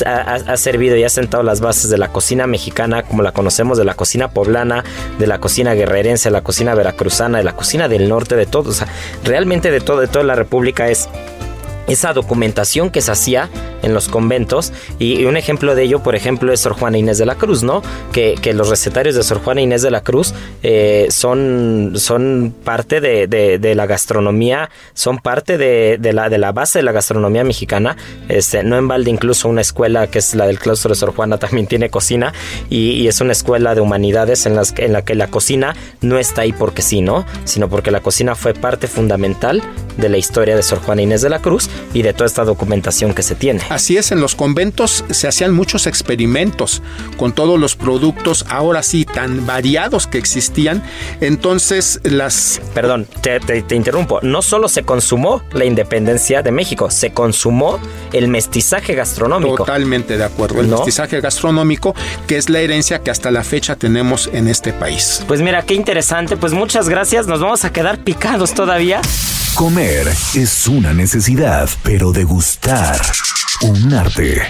[0.06, 3.78] ha- ha servido y ha sentado las bases de la cocina mexicana, como la conocemos,
[3.78, 4.84] de la cocina poblana,
[5.20, 8.72] de la cocina guerrerense, de la cocina veracruzana, de la cocina del norte, de todo.
[8.72, 8.88] O sea,
[9.24, 11.08] realmente de todo, de toda la República es
[11.88, 13.50] esa documentación que se hacía
[13.84, 14.74] en los conventos.
[15.00, 17.82] Y, un ejemplo de ello por ejemplo es Sor Juana Inés de la Cruz no
[18.12, 20.34] que, que los recetarios de Sor Juana Inés de la Cruz
[20.64, 26.52] eh, son son parte de, de- la gastronomía son parte de, de la de la
[26.52, 27.98] base de la gastronomía mexicana.
[28.30, 31.38] Este no en balde incluso una escuela que es la del claustro de Sor Juana
[31.38, 32.34] también tiene cocina.
[32.70, 36.42] Y, es una escuela de humanidades en las en la que la cocina no está
[36.42, 39.62] ahí porque sí no sino porque la cocina fue parte fundamental
[39.98, 43.14] de la historia de Sor Juana Inés de la Cruz y de toda esta documentación
[43.14, 43.62] que se tiene.
[43.70, 46.82] Así es, en los conventos se hacían muchos experimentos
[47.18, 50.84] con todos los productos, ahora sí, tan variados que existían.
[51.22, 54.20] Entonces, las Perdón, te, te- te interrumpo.
[54.22, 57.80] No solo se consumó la independencia de México, se consumó
[58.14, 59.58] el mestizaje gastronómico.
[59.58, 60.60] Totalmente de acuerdo.
[60.62, 60.78] El ¿No?
[60.78, 61.96] mestizaje gastronómico,
[62.28, 65.24] que es la herencia que hasta la fecha tenemos en este país.
[65.28, 66.38] Pues mira, qué interesante.
[66.38, 67.28] Pues muchas gracias.
[67.28, 69.02] Nos vamos a quedar picados todavía.
[69.56, 73.00] Comer es una necesidad, pero degustar
[73.62, 74.42] un arte.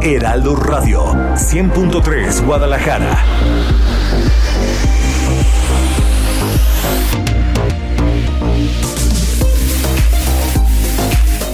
[0.00, 1.04] Heraldo Radio,
[1.34, 3.24] 100.3 Guadalajara.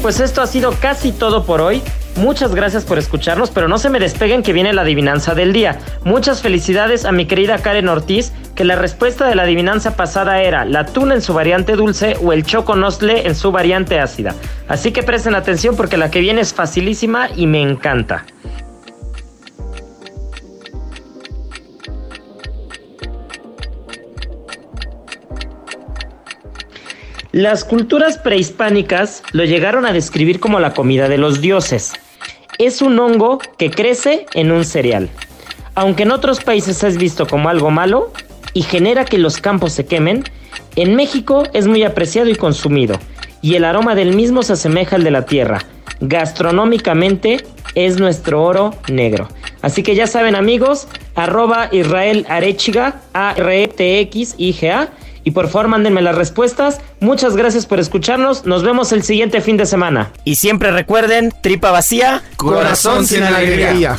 [0.03, 1.83] Pues esto ha sido casi todo por hoy.
[2.17, 5.79] Muchas gracias por escucharnos, pero no se me despeguen que viene la adivinanza del día.
[6.05, 10.65] Muchas felicidades a mi querida Karen Ortiz, que la respuesta de la adivinanza pasada era
[10.65, 14.35] la tuna en su variante dulce o el choconostle en su variante ácida.
[14.69, 18.25] Así que presten atención porque la que viene es facilísima y me encanta.
[27.33, 31.95] Las culturas prehispánicas lo llegaron a describir como la comida de los dioses.
[32.59, 35.11] Es un hongo que crece en un cereal.
[35.75, 38.13] Aunque en otros países es visto como algo malo
[38.53, 40.25] y genera que los campos se quemen,
[40.77, 42.99] en México es muy apreciado y consumido,
[43.43, 45.59] y el aroma del mismo se asemeja al de la tierra,
[46.01, 47.45] gastronómicamente
[47.75, 49.29] es nuestro oro negro.
[49.63, 54.91] Así que ya saben amigos, arroba Israel Arechiga, A-R-E-T-X-I-G-A.
[55.25, 56.81] Y por favor mándenme las respuestas.
[57.01, 58.45] Muchas gracias por escucharnos.
[58.45, 60.13] Nos vemos el siguiente fin de semana.
[60.25, 63.99] Y siempre recuerden, tripa vacía, corazón sin alegría.